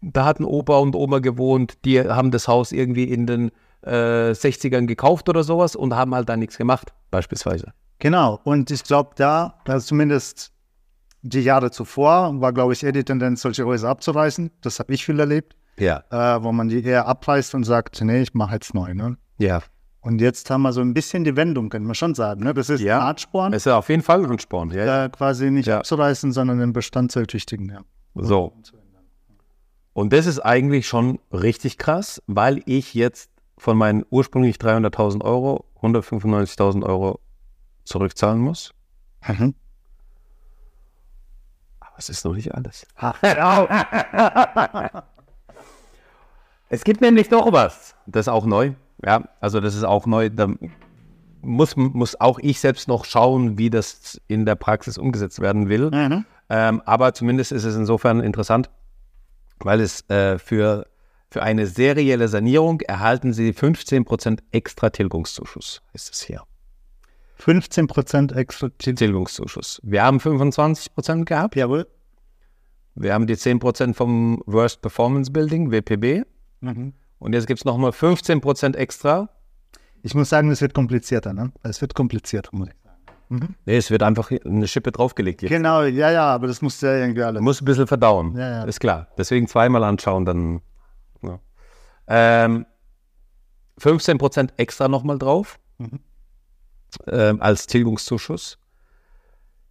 da 0.00 0.24
hat 0.24 0.40
ein 0.40 0.44
Opa 0.44 0.78
und 0.78 0.96
Oma 0.96 1.18
gewohnt, 1.18 1.84
die 1.84 2.00
haben 2.00 2.30
das 2.30 2.48
Haus 2.48 2.72
irgendwie 2.72 3.04
in 3.04 3.26
den 3.26 3.50
äh, 3.82 4.32
60ern 4.32 4.86
gekauft 4.86 5.28
oder 5.28 5.44
sowas 5.44 5.76
und 5.76 5.94
haben 5.94 6.14
halt 6.14 6.28
da 6.28 6.36
nichts 6.36 6.56
gemacht, 6.56 6.92
beispielsweise. 7.10 7.72
Genau. 7.98 8.40
Und 8.44 8.70
ich 8.70 8.82
glaube, 8.84 9.10
da, 9.16 9.60
also 9.66 9.86
zumindest 9.86 10.50
die 11.20 11.40
Jahre 11.40 11.70
zuvor, 11.70 12.40
war, 12.40 12.52
glaube 12.52 12.72
ich, 12.72 12.82
eher 12.82 12.92
die 12.92 13.04
Tendenz, 13.04 13.42
solche 13.42 13.64
Häuser 13.64 13.90
abzureißen. 13.90 14.50
Das 14.60 14.78
habe 14.80 14.92
ich 14.92 15.04
viel 15.04 15.20
erlebt, 15.20 15.54
Ja. 15.78 16.02
äh, 16.10 16.42
wo 16.42 16.52
man 16.52 16.68
die 16.68 16.82
eher 16.84 17.06
abreißt 17.06 17.54
und 17.54 17.64
sagt, 17.64 18.00
nee, 18.02 18.22
ich 18.22 18.34
mache 18.34 18.54
jetzt 18.54 18.74
neu. 18.74 18.94
Ne? 18.94 19.16
Ja. 19.38 19.62
Und 20.00 20.20
jetzt 20.20 20.50
haben 20.50 20.62
wir 20.62 20.72
so 20.72 20.80
ein 20.80 20.94
bisschen 20.94 21.24
die 21.24 21.36
Wendung, 21.36 21.68
könnte 21.70 21.86
man 21.86 21.94
schon 21.94 22.14
sagen. 22.14 22.42
Ne? 22.44 22.52
Das 22.54 22.68
ist 22.68 22.80
Ja. 22.80 22.98
ein 22.98 23.04
Artsporn, 23.04 23.52
ist 23.52 23.66
auf 23.68 23.88
jeden 23.88 24.02
Fall 24.02 24.24
ein 24.24 24.30
Ansporn. 24.30 24.70
Ja. 24.70 25.04
äh, 25.04 25.08
quasi 25.08 25.50
nicht 25.50 25.66
Ja. 25.66 25.78
abzureißen, 25.78 26.32
sondern 26.32 26.58
den 26.58 26.72
Bestand 26.72 27.12
zu 27.12 27.20
ertüchtigen. 27.20 27.68
Ja. 27.70 27.80
So. 28.14 28.52
Und 29.94 30.12
das 30.12 30.26
ist 30.26 30.40
eigentlich 30.40 30.88
schon 30.88 31.18
richtig 31.32 31.78
krass, 31.78 32.22
weil 32.26 32.62
ich 32.66 32.94
jetzt 32.94 33.30
von 33.58 33.76
meinen 33.76 34.04
ursprünglich 34.10 34.56
300.000 34.56 35.22
Euro 35.22 35.66
195.000 35.80 36.82
Euro 36.84 37.20
zurückzahlen 37.84 38.40
muss. 38.40 38.72
Mhm. 39.28 39.54
Aber 41.80 41.98
es 41.98 42.08
ist 42.08 42.24
noch 42.24 42.34
nicht 42.34 42.54
alles. 42.54 42.86
es 46.72 46.84
gibt 46.84 47.02
nämlich 47.02 47.30
noch 47.30 47.52
was. 47.52 47.94
Das 48.06 48.26
ist 48.26 48.28
auch 48.32 48.46
neu. 48.46 48.72
Ja, 49.04 49.28
also 49.40 49.60
das 49.60 49.74
ist 49.74 49.84
auch 49.84 50.06
neu. 50.06 50.30
Da 50.30 50.48
muss, 51.42 51.76
muss 51.76 52.18
auch 52.18 52.38
ich 52.38 52.60
selbst 52.60 52.88
noch 52.88 53.04
schauen, 53.04 53.58
wie 53.58 53.68
das 53.68 54.18
in 54.26 54.46
der 54.46 54.54
Praxis 54.54 54.96
umgesetzt 54.96 55.40
werden 55.40 55.68
will. 55.68 55.90
Mhm. 55.90 56.24
Ähm, 56.48 56.82
aber 56.86 57.12
zumindest 57.12 57.52
ist 57.52 57.64
es 57.64 57.76
insofern 57.76 58.20
interessant, 58.20 58.70
weil 59.58 59.80
es 59.80 60.08
äh, 60.08 60.38
für, 60.38 60.86
für 61.30 61.42
eine 61.42 61.66
serielle 61.66 62.26
Sanierung 62.28 62.80
erhalten 62.80 63.34
Sie 63.34 63.50
15% 63.50 64.38
extra 64.50 64.88
Tilgungszuschuss, 64.88 65.82
ist 65.92 66.10
es 66.10 66.22
hier. 66.22 66.42
15 67.34 67.86
Prozent 67.86 68.32
extra. 68.32 68.70
Tilgungszuschuss. 68.78 69.78
Wir 69.82 70.04
haben 70.04 70.18
25% 70.18 71.26
gehabt. 71.26 71.54
Jawohl. 71.54 71.86
Wir 72.94 73.12
haben 73.12 73.26
die 73.26 73.36
10% 73.36 73.92
vom 73.92 74.42
Worst 74.46 74.80
Performance 74.80 75.30
Building, 75.30 75.70
WPB. 75.70 76.24
Mhm. 76.62 76.94
Und 77.18 77.34
jetzt 77.34 77.46
gibt 77.46 77.60
es 77.60 77.64
nochmal 77.64 77.90
15% 77.90 78.74
extra. 78.74 79.28
Ich 80.02 80.14
muss 80.14 80.28
sagen, 80.28 80.50
es 80.50 80.60
wird 80.60 80.74
komplizierter. 80.74 81.32
Ne? 81.32 81.52
Es 81.62 81.80
wird 81.80 81.94
komplizierter, 81.94 82.50
muss 82.52 82.68
ich 82.68 82.74
sagen. 82.82 83.54
Nee, 83.64 83.76
es 83.76 83.90
wird 83.90 84.02
einfach 84.02 84.30
eine 84.44 84.66
Schippe 84.66 84.92
draufgelegt. 84.92 85.42
Jetzt. 85.42 85.50
Genau, 85.50 85.82
ja, 85.82 86.10
ja, 86.10 86.24
aber 86.26 86.46
das 86.46 86.60
muss 86.60 86.80
ja 86.80 86.94
irgendwie 86.96 87.22
alles. 87.22 87.40
Muss 87.40 87.62
ein 87.62 87.64
bisschen 87.64 87.86
verdauen. 87.86 88.36
Ja, 88.36 88.50
ja. 88.50 88.64
Ist 88.64 88.80
klar. 88.80 89.08
Deswegen 89.16 89.46
zweimal 89.48 89.84
anschauen, 89.84 90.24
dann. 90.24 90.60
Ja. 91.22 91.38
Ähm, 92.08 92.66
15% 93.80 94.50
extra 94.56 94.88
nochmal 94.88 95.18
drauf. 95.18 95.58
Mhm. 95.78 96.00
Ähm, 97.06 97.40
als 97.40 97.66
Tilgungszuschuss. 97.66 98.58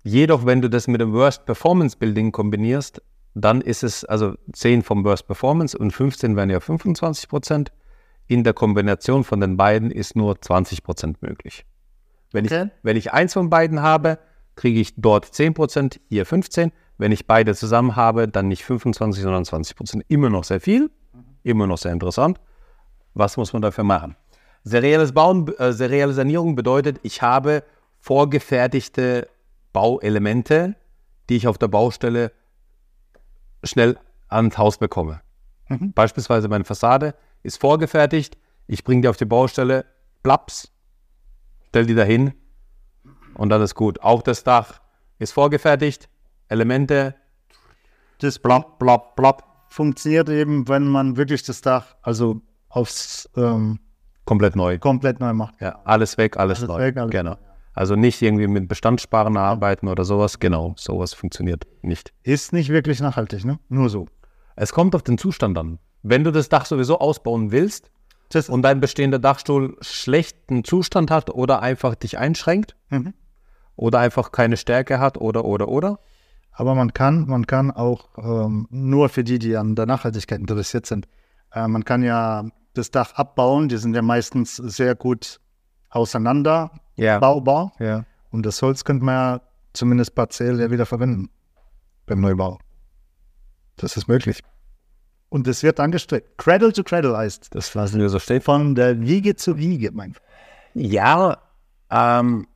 Jedoch, 0.04 0.46
wenn 0.46 0.62
du 0.62 0.70
das 0.70 0.88
mit 0.88 1.02
dem 1.02 1.14
Worst 1.14 1.46
Performance 1.46 1.96
Building 1.98 2.32
kombinierst, 2.32 3.02
dann 3.34 3.62
ist 3.62 3.84
es 3.84 4.04
also 4.06 4.36
10 4.52 4.84
vom 4.84 5.04
Worst 5.06 5.28
Performance 5.28 5.78
und 5.78 5.92
15 5.92 6.36
wären 6.36 6.50
ja 6.50 6.58
25%. 6.58 7.68
In 8.28 8.44
der 8.44 8.54
Kombination 8.54 9.24
von 9.24 9.40
den 9.42 9.58
beiden 9.58 9.92
ist 9.92 10.16
nur 10.16 10.36
20% 10.36 11.16
möglich. 11.22 11.66
Wenn, 12.32 12.46
Okay. 12.46 12.66
ich, 12.66 12.72
wenn 12.84 12.98
ich 12.98 13.12
eins 13.12 13.34
von 13.34 13.50
beiden 13.50 13.82
habe, 13.82 14.20
kriege 14.56 14.80
ich 14.80 14.94
dort 14.96 15.26
10%, 15.26 16.00
hier 16.08 16.26
15%. 16.26 16.72
Wenn 16.98 17.12
ich 17.12 17.26
beide 17.28 17.56
zusammen 17.56 17.96
habe, 17.96 18.28
dann 18.28 18.48
nicht 18.48 18.64
25, 18.64 19.24
sondern 19.24 19.44
20%. 19.44 20.02
Immer 20.08 20.30
noch 20.30 20.44
sehr 20.44 20.62
viel, 20.62 20.92
immer 21.44 21.68
noch 21.68 21.78
sehr 21.78 21.92
interessant. 21.92 22.40
Was 23.14 23.38
muss 23.38 23.54
man 23.54 23.62
dafür 23.62 23.84
machen? 23.84 24.16
Serielles 24.64 25.12
Bauen, 25.12 25.48
äh, 25.58 25.74
serielle 25.74 26.14
Sanierung 26.14 26.56
bedeutet, 26.56 27.00
ich 27.02 27.22
habe 27.22 27.64
vorgefertigte 28.00 29.28
Bauelemente, 29.74 30.76
die 31.30 31.38
ich 31.38 31.48
auf 31.48 31.58
der 31.58 31.68
Baustelle 31.70 32.32
schnell 33.64 33.98
ans 34.28 34.58
Haus 34.58 34.78
bekomme. 34.78 35.22
Mhm. 35.70 35.94
Beispielsweise 35.94 36.48
meine 36.48 36.64
Fassade 36.64 37.16
ist 37.44 37.60
vorgefertigt, 37.60 38.38
ich 38.68 38.84
bringe 38.84 39.02
die 39.02 39.08
auf 39.08 39.18
die 39.18 39.26
Baustelle, 39.26 39.86
plaps, 40.24 40.72
stell 41.70 41.86
die 41.86 41.96
dahin 41.96 42.34
und 43.34 43.50
dann 43.50 43.62
ist 43.62 43.76
gut. 43.76 44.02
Auch 44.02 44.22
das 44.22 44.44
Dach 44.44 44.82
ist 45.20 45.32
vorgefertigt, 45.34 46.10
Elemente, 46.48 47.16
Das 48.20 48.38
blop, 48.40 48.78
blop, 48.80 49.16
blop, 49.16 49.44
funktioniert 49.70 50.30
eben, 50.30 50.68
wenn 50.68 50.88
man 50.88 51.18
wirklich 51.18 51.44
das 51.44 51.62
Dach 51.62 51.96
also 52.02 52.42
aufs 52.70 53.30
ähm, 53.36 53.80
komplett 54.26 54.56
neu. 54.56 54.78
komplett 54.80 55.20
neu 55.20 55.34
macht. 55.34 55.60
Ja, 55.62 55.80
alles 55.86 56.18
weg, 56.18 56.38
alles, 56.38 56.60
Alles 56.60 56.68
neu. 56.70 56.80
weg, 56.80 56.98
alles 56.98 57.12
genau. 57.12 57.38
Also 57.74 57.96
nicht 57.96 58.22
irgendwie 58.22 58.48
mit 58.48 58.68
Bestandssparen 58.68 59.38
arbeiten 59.38 59.88
oder 59.88 60.04
sowas. 60.04 60.40
Genau, 60.40 60.74
sowas 60.78 61.14
funktioniert 61.14 61.66
nicht. 61.82 62.14
Ist 62.24 62.52
nicht 62.54 62.70
wirklich 62.70 63.00
nachhaltig, 63.00 63.46
ne? 63.46 63.60
Nur 63.70 63.90
so. 63.90 64.08
Es 64.56 64.74
kommt 64.74 64.94
auf 64.96 65.04
den 65.04 65.18
Zustand 65.18 65.58
an. 65.58 65.80
Wenn 66.04 66.24
du 66.24 66.32
das 66.32 66.50
Dach 66.50 66.66
sowieso 66.66 67.00
ausbauen 67.00 67.52
willst 67.52 67.92
Das 68.30 68.50
und 68.50 68.62
dein 68.62 68.80
bestehender 68.80 69.20
Dachstuhl 69.20 69.78
schlechten 69.82 70.64
Zustand 70.64 71.12
hat 71.12 71.30
oder 71.30 71.62
einfach 71.62 71.96
dich 71.96 72.18
einschränkt 72.18 72.76
Mhm. 72.90 73.14
oder 73.76 74.00
einfach 74.00 74.32
keine 74.32 74.58
Stärke 74.58 75.00
hat 75.00 75.18
oder, 75.18 75.46
oder, 75.46 75.68
oder. 75.68 76.00
Aber 76.52 76.76
man 76.76 76.94
kann, 76.94 77.28
man 77.28 77.48
kann 77.48 77.72
auch 77.72 78.10
ähm, 78.18 78.68
nur 78.70 79.08
für 79.10 79.24
die, 79.24 79.40
die 79.40 79.56
an 79.56 79.76
der 79.76 79.86
Nachhaltigkeit 79.86 80.40
interessiert 80.40 80.86
sind, 80.86 81.08
äh, 81.54 81.68
man 81.68 81.86
kann 81.86 82.04
ja 82.04 82.46
das 82.74 82.92
Dach 82.92 83.14
abbauen. 83.16 83.70
Die 83.70 83.78
sind 83.78 83.96
ja 83.96 84.02
meistens 84.02 84.56
sehr 84.58 84.96
gut 84.96 85.40
auseinander 85.90 86.72
Ja. 87.02 87.20
baubar. 87.20 87.74
ja. 87.80 88.06
Und 88.32 88.46
das 88.46 88.62
Holz 88.62 88.84
könnte 88.86 89.04
man 89.04 89.14
ja 89.16 89.42
zumindest 89.74 90.16
partiell 90.16 90.60
ja 90.60 90.72
wieder 90.72 90.86
verwenden 90.86 91.30
beim 92.06 92.22
Neubau. 92.22 92.60
Das 93.78 93.98
ist 93.98 94.08
möglich. 94.08 94.42
Und 95.30 95.48
das 95.48 95.64
wird 95.64 95.80
angestrebt. 95.80 96.38
Cradle 96.38 96.72
to 96.74 96.84
Cradle 96.84 97.16
heißt 97.18 97.54
Das 97.56 97.74
lassen 97.74 98.00
wir 98.00 98.10
so 98.10 98.20
stehen. 98.20 98.42
von 98.42 98.76
der 98.76 99.00
Wiege 99.02 99.36
zu 99.36 99.58
Wiege, 99.58 99.92
mein 99.94 100.14
Freund. 100.14 100.28
Ja, 100.74 101.38
ähm, 101.90 102.48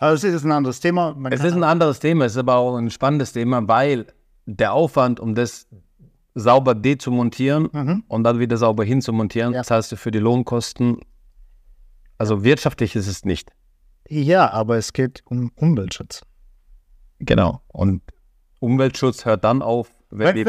Also 0.00 0.26
es 0.28 0.34
ist 0.34 0.44
ein 0.44 0.52
anderes 0.52 0.80
Thema. 0.80 1.14
Man 1.14 1.32
Es 1.32 1.42
ist 1.42 1.54
ein 1.54 1.64
anderes 1.64 1.98
Thema, 2.00 2.24
es 2.26 2.32
ist 2.32 2.38
aber 2.38 2.56
auch 2.56 2.76
ein 2.76 2.90
spannendes 2.90 3.32
Thema, 3.32 3.66
weil 3.68 4.06
der 4.46 4.72
Aufwand, 4.72 5.18
um 5.20 5.34
das 5.34 5.66
sauber 6.34 6.74
dezumontieren 6.74 7.68
Mhm. 7.72 8.04
und 8.08 8.24
dann 8.24 8.38
wieder 8.40 8.56
sauber 8.56 8.84
hinzumontieren, 8.84 9.52
Ja. 9.54 9.60
das 9.60 9.70
heißt 9.70 9.94
für 9.96 10.10
die 10.10 10.18
Lohnkosten, 10.18 10.98
also 12.18 12.44
wirtschaftlich 12.44 12.96
ist 12.96 13.06
es 13.06 13.24
nicht. 13.24 13.50
ja, 14.08 14.50
aber 14.50 14.76
es 14.76 14.92
geht 14.92 15.22
um 15.26 15.50
Umweltschutz. 15.56 16.22
Genau. 17.20 17.62
Und 17.68 18.02
Umweltschutz 18.60 19.24
hört 19.24 19.44
dann 19.44 19.62
auf, 19.62 19.90
wenn, 20.10 20.36
die, 20.36 20.44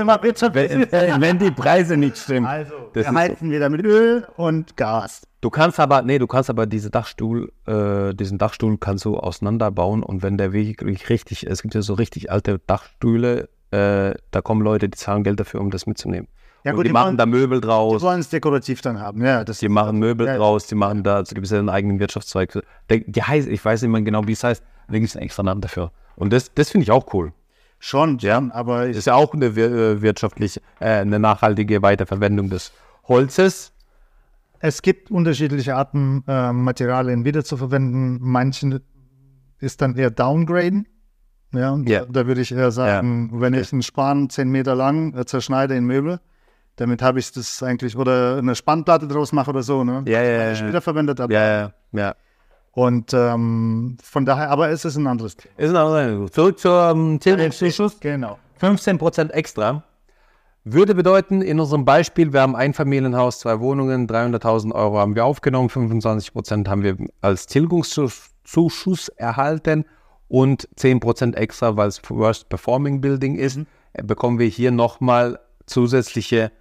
Wenn, 0.54 1.22
wenn, 1.22 1.40
die 1.40 1.52
Preise 1.52 1.98
nicht 1.98 2.18
stimmen. 2.18 2.46
Also, 2.46 2.92
Das 2.94 3.06
wir 3.08 3.14
heizen 3.14 3.50
wieder 3.50 3.70
mit 3.70 3.84
Öl 3.84 4.28
und 4.38 4.78
Gas. 4.78 5.24
Du 5.42 5.50
kannst 5.50 5.80
aber, 5.80 6.02
nee, 6.04 6.20
du 6.20 6.28
kannst 6.28 6.50
aber 6.50 6.66
diese 6.68 6.92
Dachstuhl, 6.92 7.52
äh, 7.66 8.14
diesen 8.14 8.38
Dachstuhl 8.38 8.78
kannst 8.78 9.06
du 9.06 9.18
auseinanderbauen 9.18 10.04
und 10.04 10.24
wenn 10.24 10.38
der 10.38 10.54
wirklich 10.54 11.10
richtig, 11.10 11.48
es 11.48 11.62
gibt 11.62 11.74
ja 11.74 11.82
so 11.82 11.96
richtig 11.96 12.32
alte 12.32 12.60
Dachstühle, 12.60 13.50
äh, 13.72 14.14
da 14.32 14.42
kommen 14.44 14.62
Leute, 14.62 14.88
die 14.88 14.98
zahlen 14.98 15.24
Geld 15.24 15.40
dafür, 15.40 15.62
um 15.62 15.72
das 15.72 15.88
mitzunehmen. 15.88 16.28
Ja, 16.66 16.72
gut, 16.74 16.84
die, 16.86 16.90
die 16.90 16.94
machen 16.94 17.06
wollen- 17.10 17.18
da 17.18 17.26
Möbel 17.26 17.62
Die 17.62 17.68
draus, 17.68 18.02
wollen 18.02 18.20
es 18.20 18.30
dekorativ 18.30 18.82
dann 18.82 19.00
haben. 19.00 19.24
Ja, 19.24 19.44
das 19.44 19.60
die 19.60 19.70
machen 19.70 20.00
Möbel 20.00 20.26
Ja. 20.28 20.36
draus, 20.38 20.66
die 20.68 20.76
machen 20.76 21.04
da, 21.04 21.18
also 21.18 21.34
gibt 21.36 21.46
es 21.46 21.52
ja 21.52 21.60
einen 21.60 21.70
eigenen 21.70 22.00
Wirtschaftszweig. 22.00 22.52
Der, 22.90 22.98
die 23.00 23.22
heißt, 23.22 23.48
ich 23.48 23.64
weiß 23.64 23.84
nicht 23.84 23.92
mehr 23.92 24.02
genau, 24.02 24.26
wie 24.28 24.32
es 24.34 24.44
heißt, 24.44 24.64
da 24.88 24.94
gibt 24.94 25.06
es 25.08 25.16
einen 25.16 25.24
extra 25.26 25.44
Namen 25.44 25.62
dafür. 25.62 25.92
Und 26.16 26.34
das, 26.34 26.52
das 26.54 26.72
finde 26.72 26.84
ich 26.84 26.92
auch 26.92 27.14
cool. 27.14 27.32
schon, 27.78 28.18
Ja. 28.20 28.42
aber 28.52 28.88
ist 28.88 29.06
ja 29.06 29.14
auch 29.14 29.34
eine 29.34 29.56
wir- 29.56 29.72
äh, 29.72 30.02
wirtschaftliche, 30.02 30.60
äh, 30.80 30.86
eine 31.02 31.20
nachhaltige 31.20 31.82
Weiterverwendung 31.84 32.50
des 32.50 32.72
Holzes. 33.08 33.72
es 34.60 34.82
gibt 34.82 35.12
unterschiedliche 35.12 35.76
Arten, 35.76 36.24
äh, 36.28 36.52
Materialien 36.52 37.24
wiederzuverwenden. 37.26 38.18
Manchen 38.22 38.80
ist 39.60 39.82
dann 39.82 39.96
eher 39.96 40.10
downgraden. 40.10 40.88
Ja, 41.54 41.78
Ja. 41.86 42.00
da, 42.00 42.06
da 42.12 42.28
würde 42.28 42.42
ich 42.42 42.52
eher 42.52 42.72
sagen, 42.72 43.30
wenn 43.34 43.54
ich 43.54 43.72
einen 43.72 43.84
Span 43.84 44.30
10 44.32 44.50
Meter 44.50 44.74
lang 44.74 45.14
äh, 45.16 45.26
zerschneide 45.26 45.76
in 45.76 45.86
Möbel, 45.86 46.20
damit 46.78 47.02
habe 47.02 47.20
ich 47.20 47.32
das 47.32 47.62
eigentlich, 47.64 47.98
oder 47.98 48.38
eine 48.38 48.56
Spannplatte 48.56 49.08
draus 49.08 49.32
mache 49.32 49.50
oder 49.50 49.64
so, 49.64 49.84
ne? 49.84 50.04
Ja, 50.08 50.22
ja, 50.22 50.30
ja, 50.44 50.52
Ich 50.52 50.60
ja. 50.60 50.68
wiederverwendet 50.68 51.20
habe. 51.20 51.34
Ja, 51.34 51.46
ja, 51.62 51.72
ja. 51.94 52.16
Und 52.72 53.14
ähm, 53.14 53.98
von 54.04 54.26
daher, 54.26 54.50
aber 54.50 54.70
es 54.70 54.84
ist 54.84 54.98
ein 54.98 55.08
anderes 55.08 55.38
Thema. 55.38 55.54
Ist 55.58 55.70
ein 55.70 55.76
anderes- 55.78 56.32
Zurück 56.32 56.60
zum 56.60 57.20
Tilgungszuschuss. 57.20 58.00
Genau. 58.02 58.38
15% 58.62 59.32
extra 59.32 59.84
würde 60.68 60.96
bedeuten, 60.96 61.44
in 61.44 61.60
unserem 61.60 61.86
Beispiel, 61.86 62.34
wir 62.34 62.42
haben 62.42 62.56
ein 62.56 62.74
Familienhaus, 62.74 63.40
zwei 63.40 63.60
Wohnungen, 63.60 64.08
300.000 64.08 64.74
Euro 64.74 64.98
haben 64.98 65.14
wir 65.16 65.24
aufgenommen, 65.24 65.70
25% 65.70 66.68
haben 66.68 66.82
wir 66.82 66.98
als 67.22 67.46
Tilgungszuschuss 67.46 69.10
erhalten 69.10 69.86
und 70.28 70.68
10% 70.76 71.36
extra, 71.36 71.78
weil 71.78 71.88
es 71.88 72.02
Worst 72.10 72.50
Performing 72.50 73.00
Building 73.00 73.36
ist, 73.36 73.60
äh, 73.94 74.02
bekommen 74.04 74.40
wir 74.40 74.48
hier 74.48 74.72
nochmal 74.72 75.40
zusätzliche, 75.68 76.52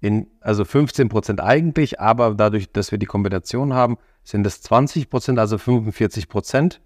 in, 0.00 0.28
also 0.40 0.62
15% 0.62 1.40
eigentlich, 1.40 2.00
aber 2.00 2.34
dadurch, 2.34 2.70
dass 2.70 2.90
wir 2.90 2.98
die 2.98 3.06
Kombination 3.06 3.72
haben, 3.72 3.96
sind 4.24 4.46
es 4.46 4.62
20%, 4.64 5.38
also 5.38 5.56
45%, 5.56 6.80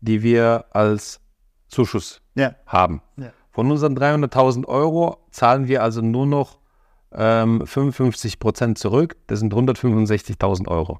die 0.00 0.22
wir 0.22 0.66
als 0.70 1.20
Zuschuss 1.68 2.20
Ja. 2.34 2.54
haben. 2.66 3.02
Ja. 3.16 3.32
Von 3.50 3.70
unseren 3.70 3.96
300.000 3.96 4.66
Euro 4.66 5.18
zahlen 5.30 5.66
wir 5.68 5.82
also 5.82 6.00
nur 6.02 6.26
noch 6.26 6.58
ähm, 7.12 7.66
55 7.66 8.38
Prozent 8.38 8.78
zurück. 8.78 9.16
Das 9.28 9.38
sind 9.40 9.54
165.000 9.54 10.68
Euro. 10.68 10.98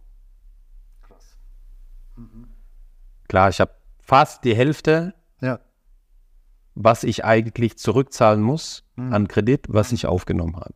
Klar, 3.29 3.49
ich 3.51 3.61
habe 3.61 3.73
fast 4.01 4.45
die 4.45 4.55
Hälfte, 4.55 5.15
Ja. 5.41 5.59
was 6.75 7.03
ich 7.05 7.25
eigentlich 7.25 7.77
zurückzahlen 7.77 8.41
muss 8.41 8.85
an 8.97 9.29
Kredit, 9.29 9.67
was 9.69 9.93
ich 9.93 10.07
aufgenommen 10.07 10.57
habe. 10.57 10.73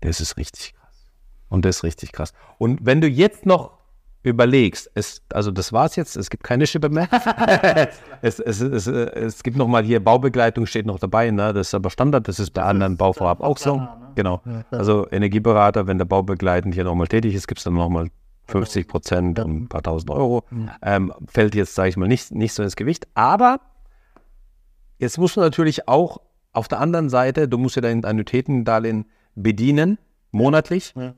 Das 0.00 0.20
ist 0.20 0.36
richtig 0.36 0.74
krass. 0.74 1.06
Und 1.48 1.64
das 1.64 1.78
ist 1.78 1.84
richtig 1.84 2.12
krass. 2.12 2.32
Und 2.58 2.84
wenn 2.84 3.00
du 3.00 3.08
jetzt 3.08 3.46
noch 3.46 3.78
überlegst, 4.22 4.90
es, 4.94 5.22
also 5.32 5.50
das 5.50 5.72
war's 5.72 5.96
jetzt, 5.96 6.16
es 6.16 6.30
gibt 6.30 6.44
keine 6.44 6.66
Schippe 6.66 6.88
mehr. 6.88 7.08
es, 8.22 8.38
es, 8.40 8.60
es, 8.60 8.86
es 8.86 9.42
gibt 9.42 9.56
noch 9.56 9.68
mal 9.68 9.84
hier 9.84 10.02
Baubegleitung 10.02 10.66
steht 10.66 10.86
noch 10.86 10.98
dabei, 10.98 11.30
ne? 11.30 11.52
das 11.52 11.68
ist 11.68 11.74
aber 11.74 11.90
Standard, 11.90 12.28
das 12.28 12.38
ist 12.40 12.50
bei 12.50 12.62
anderen 12.62 12.96
Bauvorhaben 12.96 13.44
auch 13.44 13.58
so. 13.58 13.86
Genau. 14.14 14.42
Also 14.70 15.06
Energieberater, 15.10 15.86
wenn 15.86 15.98
der 15.98 16.04
baubegleitend 16.04 16.74
hier 16.74 16.84
nochmal 16.84 17.06
tätig 17.06 17.34
ist, 17.34 17.46
gibt 17.46 17.58
es 17.58 17.64
dann 17.64 17.74
nochmal 17.74 18.08
50 18.48 18.88
Prozent 18.88 19.38
und 19.38 19.62
ein 19.62 19.68
paar 19.68 19.82
tausend 19.82 20.10
Euro. 20.10 20.42
Ähm, 20.82 21.12
fällt 21.28 21.54
jetzt, 21.54 21.74
sage 21.74 21.90
ich 21.90 21.96
mal, 21.96 22.08
nicht, 22.08 22.32
nicht 22.32 22.52
so 22.52 22.62
ins 22.62 22.76
Gewicht. 22.76 23.06
Aber 23.14 23.60
jetzt 24.98 25.18
musst 25.18 25.36
du 25.36 25.40
natürlich 25.40 25.86
auch 25.86 26.18
auf 26.52 26.66
der 26.66 26.80
anderen 26.80 27.10
Seite, 27.10 27.46
du 27.46 27.58
musst 27.58 27.76
ja 27.76 27.82
dein 27.82 28.04
Annuitätendarlehen 28.04 29.06
bedienen, 29.42 29.98
monatlich. 30.30 30.94
Ja. 30.96 31.14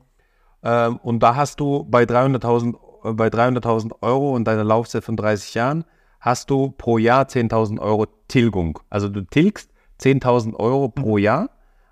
Ähm, 0.63 0.97
und 0.97 1.21
da 1.21 1.35
hast 1.35 1.59
du 1.59 1.83
bei 1.83 2.03
300.000 2.03 2.75
äh, 3.03 3.13
bei 3.13 3.27
300.000 3.27 3.93
Euro 4.01 4.35
und 4.35 4.45
deiner 4.45 4.63
Laufzeit 4.63 5.03
von 5.03 5.17
30 5.17 5.53
Jahren 5.53 5.85
hast 6.19 6.49
du 6.49 6.71
pro 6.71 6.97
Jahr 6.97 7.25
10.000 7.25 7.79
Euro 7.79 8.05
Tilgung. 8.27 8.79
Also 8.89 9.09
du 9.09 9.21
tilgst 9.21 9.71
10.000 9.99 10.55
Euro 10.55 10.89
pro 10.89 11.17
Jahr, 11.17 11.49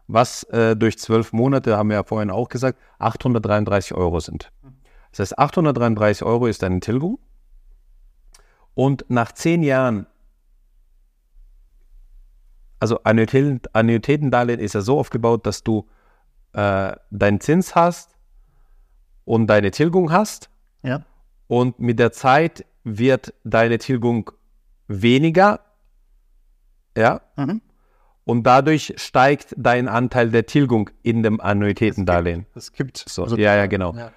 was 0.07 0.43
äh, 0.45 0.75
durch 0.75 0.99
zwölf 0.99 1.33
Monate, 1.33 1.77
haben 1.77 1.89
wir 1.89 1.97
ja 1.97 2.03
vorhin 2.03 2.29
auch 2.29 2.49
gesagt, 2.49 2.79
833 2.99 3.95
Euro 3.95 4.19
sind. 4.19 4.51
Das 5.11 5.19
heißt, 5.19 5.39
833 5.39 6.25
Euro 6.25 6.45
ist 6.45 6.61
deine 6.61 6.79
Tilgung. 6.79 7.19
Und 8.75 9.05
nach 9.09 9.31
zehn 9.31 9.63
Jahren, 9.63 10.05
also 12.79 12.99
Annuitäten, 13.03 13.61
Annuitätendarlehen 13.73 14.59
ist 14.59 14.73
ja 14.73 14.81
so 14.81 14.99
aufgebaut, 14.99 15.45
dass 15.45 15.63
du 15.63 15.87
äh, 16.53 16.93
deinen 17.11 17.39
Zins 17.41 17.75
hast 17.75 18.15
und 19.25 19.47
deine 19.47 19.71
Tilgung 19.71 20.11
hast. 20.11 20.49
Ja. 20.83 21.03
Und 21.47 21.79
mit 21.79 21.99
der 21.99 22.11
Zeit 22.11 22.65
wird 22.83 23.33
deine 23.43 23.77
Tilgung 23.77 24.31
weniger. 24.87 25.59
Ja. 26.97 27.21
Mhm. 27.35 27.61
Und 28.25 28.43
dadurch 28.43 28.93
steigt 28.97 29.55
dein 29.57 29.87
Anteil 29.87 30.29
der 30.29 30.45
Tilgung 30.45 30.89
in 31.01 31.23
dem 31.23 31.41
Annuitätendarlehen. 31.41 32.45
Es 32.55 32.71
gibt 32.73 32.97
So, 33.07 33.23
also- 33.23 33.37
ja, 33.37 33.55
ja, 33.55 33.65
genau. 33.65 33.93
Ja. 33.95 34.11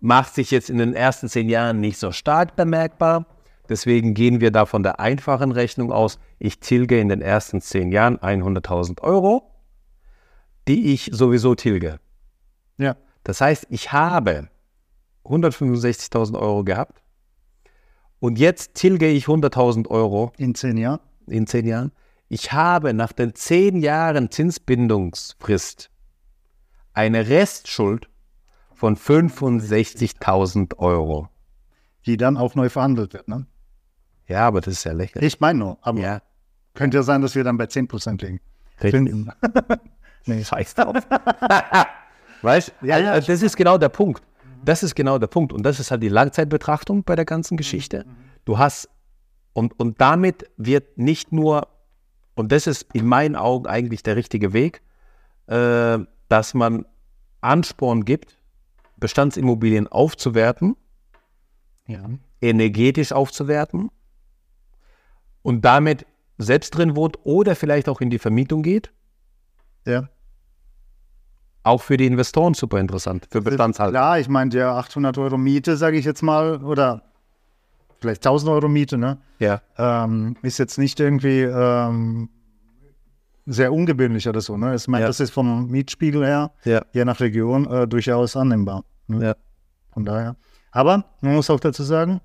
Macht 0.00 0.34
sich 0.34 0.50
jetzt 0.50 0.70
in 0.70 0.78
den 0.78 0.94
ersten 0.94 1.28
zehn 1.28 1.48
Jahren 1.48 1.80
nicht 1.80 1.98
so 1.98 2.12
stark 2.12 2.56
bemerkbar. 2.56 3.26
Deswegen 3.68 4.12
gehen 4.12 4.40
wir 4.42 4.50
da 4.50 4.66
von 4.66 4.82
der 4.82 5.00
einfachen 5.00 5.50
Rechnung 5.50 5.90
aus. 5.90 6.18
Ich 6.38 6.60
tilge 6.60 7.00
in 7.00 7.08
den 7.08 7.22
ersten 7.22 7.60
zehn 7.62 7.90
Jahren 7.90 8.18
100.000 8.18 9.00
Euro, 9.02 9.50
die 10.68 10.92
ich 10.92 11.10
sowieso 11.12 11.54
tilge. 11.54 11.98
ja. 12.78 12.96
Das 13.24 13.40
heißt, 13.40 13.66
ich 13.70 13.90
habe 13.92 14.48
165.000 15.24 16.38
Euro 16.38 16.62
gehabt 16.64 17.02
und 18.20 18.38
jetzt 18.38 18.74
tilge 18.74 19.08
ich 19.08 19.26
100.000 19.26 19.88
Euro 19.88 20.32
In 20.36 20.54
zehn 20.54 20.76
Jahren. 20.76 21.00
in 21.26 21.46
zehn 21.46 21.66
Jahren. 21.66 21.92
Ich 22.28 22.52
habe 22.52 22.92
nach 22.94 23.12
den 23.12 23.34
zehn 23.34 23.76
Jahren 23.80 24.30
Zinsbindungsfrist 24.30 25.90
eine 26.92 27.28
Restschuld 27.28 28.08
von 28.74 28.96
65.000 28.96 30.76
Euro. 30.78 31.28
die 32.06 32.18
dann 32.18 32.36
auch 32.36 32.54
neu 32.54 32.68
verhandelt 32.68 33.14
wird. 33.14 33.28
Ne? 33.28 33.46
Ja, 34.26 34.46
aber 34.46 34.60
das 34.60 34.74
ist 34.74 34.84
ja 34.84 34.92
lächerlich. 34.92 35.32
Ich 35.34 35.40
meine 35.40 35.58
nur, 35.58 35.78
aber 35.80 35.98
Ja, 36.00 36.22
könnte 36.74 36.98
ja 36.98 37.02
sein, 37.02 37.22
dass 37.22 37.34
wir 37.34 37.44
dann 37.44 37.56
bei 37.56 37.64
10% 37.64 38.22
liegen. 38.22 38.40
richtig. 38.82 39.14
nee. 40.26 40.44
Scheiß 40.44 40.74
drauf. 40.74 40.96
weißt 42.42 42.72
du? 42.80 42.86
Ja, 42.86 42.98
ja. 42.98 43.20
das 43.20 43.42
ist 43.42 43.56
genau 43.56 43.78
der 43.78 43.88
Punkt. 43.88 44.22
Das 44.64 44.82
ist 44.82 44.94
genau 44.94 45.18
der 45.18 45.26
Punkt. 45.26 45.52
Und 45.52 45.62
das 45.62 45.78
ist 45.80 45.90
halt 45.90 46.02
die 46.02 46.08
Langzeitbetrachtung 46.08 47.04
bei 47.04 47.16
der 47.16 47.24
ganzen 47.26 47.56
Geschichte. 47.56 48.06
Du 48.44 48.58
hast, 48.58 48.88
und, 49.52 49.78
und 49.78 50.00
damit 50.00 50.50
wird 50.56 50.96
nicht 50.98 51.32
nur, 51.32 51.68
und 52.34 52.50
das 52.50 52.66
ist 52.66 52.86
in 52.94 53.06
meinen 53.06 53.36
Augen 53.36 53.66
eigentlich 53.66 54.02
der 54.02 54.16
richtige 54.16 54.52
Weg, 54.52 54.80
äh, 55.46 55.98
dass 56.28 56.54
man 56.54 56.86
Ansporn 57.42 58.04
gibt, 58.06 58.38
Bestandsimmobilien 58.96 59.86
aufzuwerten, 59.88 60.76
Ja. 61.86 62.08
energetisch 62.40 63.12
aufzuwerten 63.12 63.90
und 65.42 65.62
damit 65.62 66.06
selbst 66.38 66.70
drin 66.70 66.96
wohnt 66.96 67.18
oder 67.24 67.54
vielleicht 67.54 67.88
auch 67.88 68.00
in 68.00 68.08
die 68.08 68.18
Vermietung 68.18 68.62
geht. 68.62 68.92
ja. 69.86 70.08
Auch 71.64 71.82
für 71.82 71.96
die 71.96 72.06
Investoren 72.06 72.54
super 72.54 72.78
interessant, 72.78 73.26
für 73.30 73.40
Bestandshalter. 73.42 73.90
Klar, 73.92 74.18
ich 74.20 74.28
meine, 74.28 74.50
der 74.50 74.68
800 74.72 75.16
Euro 75.18 75.36
Miete, 75.38 75.76
sage 75.76 75.96
ich 75.96 76.04
jetzt 76.04 76.22
mal, 76.22 76.62
oder 76.62 77.02
vielleicht 78.00 78.20
1000 78.24 78.50
Euro 78.52 78.68
Miete, 78.68 78.98
ne? 78.98 79.18
Ja. 79.38 79.62
Ähm, 79.78 80.36
ist 80.42 80.58
jetzt 80.58 80.76
nicht 80.78 81.00
irgendwie 81.00 81.40
ähm, 81.40 82.28
sehr 83.46 83.72
ungewöhnlich 83.72 84.28
oder 84.28 84.40
so, 84.42 84.56
ne? 84.58 84.74
Ich 84.74 84.86
meine, 84.88 85.02
Ja. 85.02 85.08
das 85.08 85.20
ist 85.20 85.30
vom 85.30 85.68
Mietspiegel 85.70 86.24
her, 86.24 86.52
Ja. 86.64 86.82
je 86.92 87.04
nach 87.06 87.20
Region, 87.20 87.66
äh, 87.70 87.88
durchaus 87.88 88.36
annehmbar. 88.36 88.84
Ne? 89.06 89.24
Ja. 89.24 89.34
Von 89.92 90.04
daher. 90.04 90.36
Aber 90.70 91.04
man 91.22 91.34
muss 91.34 91.48
auch 91.50 91.60
dazu 91.60 91.82
sagen, 91.82 92.20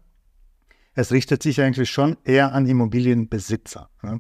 es 0.96 1.12
richtet 1.14 1.44
sich 1.44 1.62
eigentlich 1.62 1.90
schon 1.90 2.18
eher 2.26 2.54
an 2.54 2.66
Immobilienbesitzer. 2.66 3.90
Ne? 4.02 4.20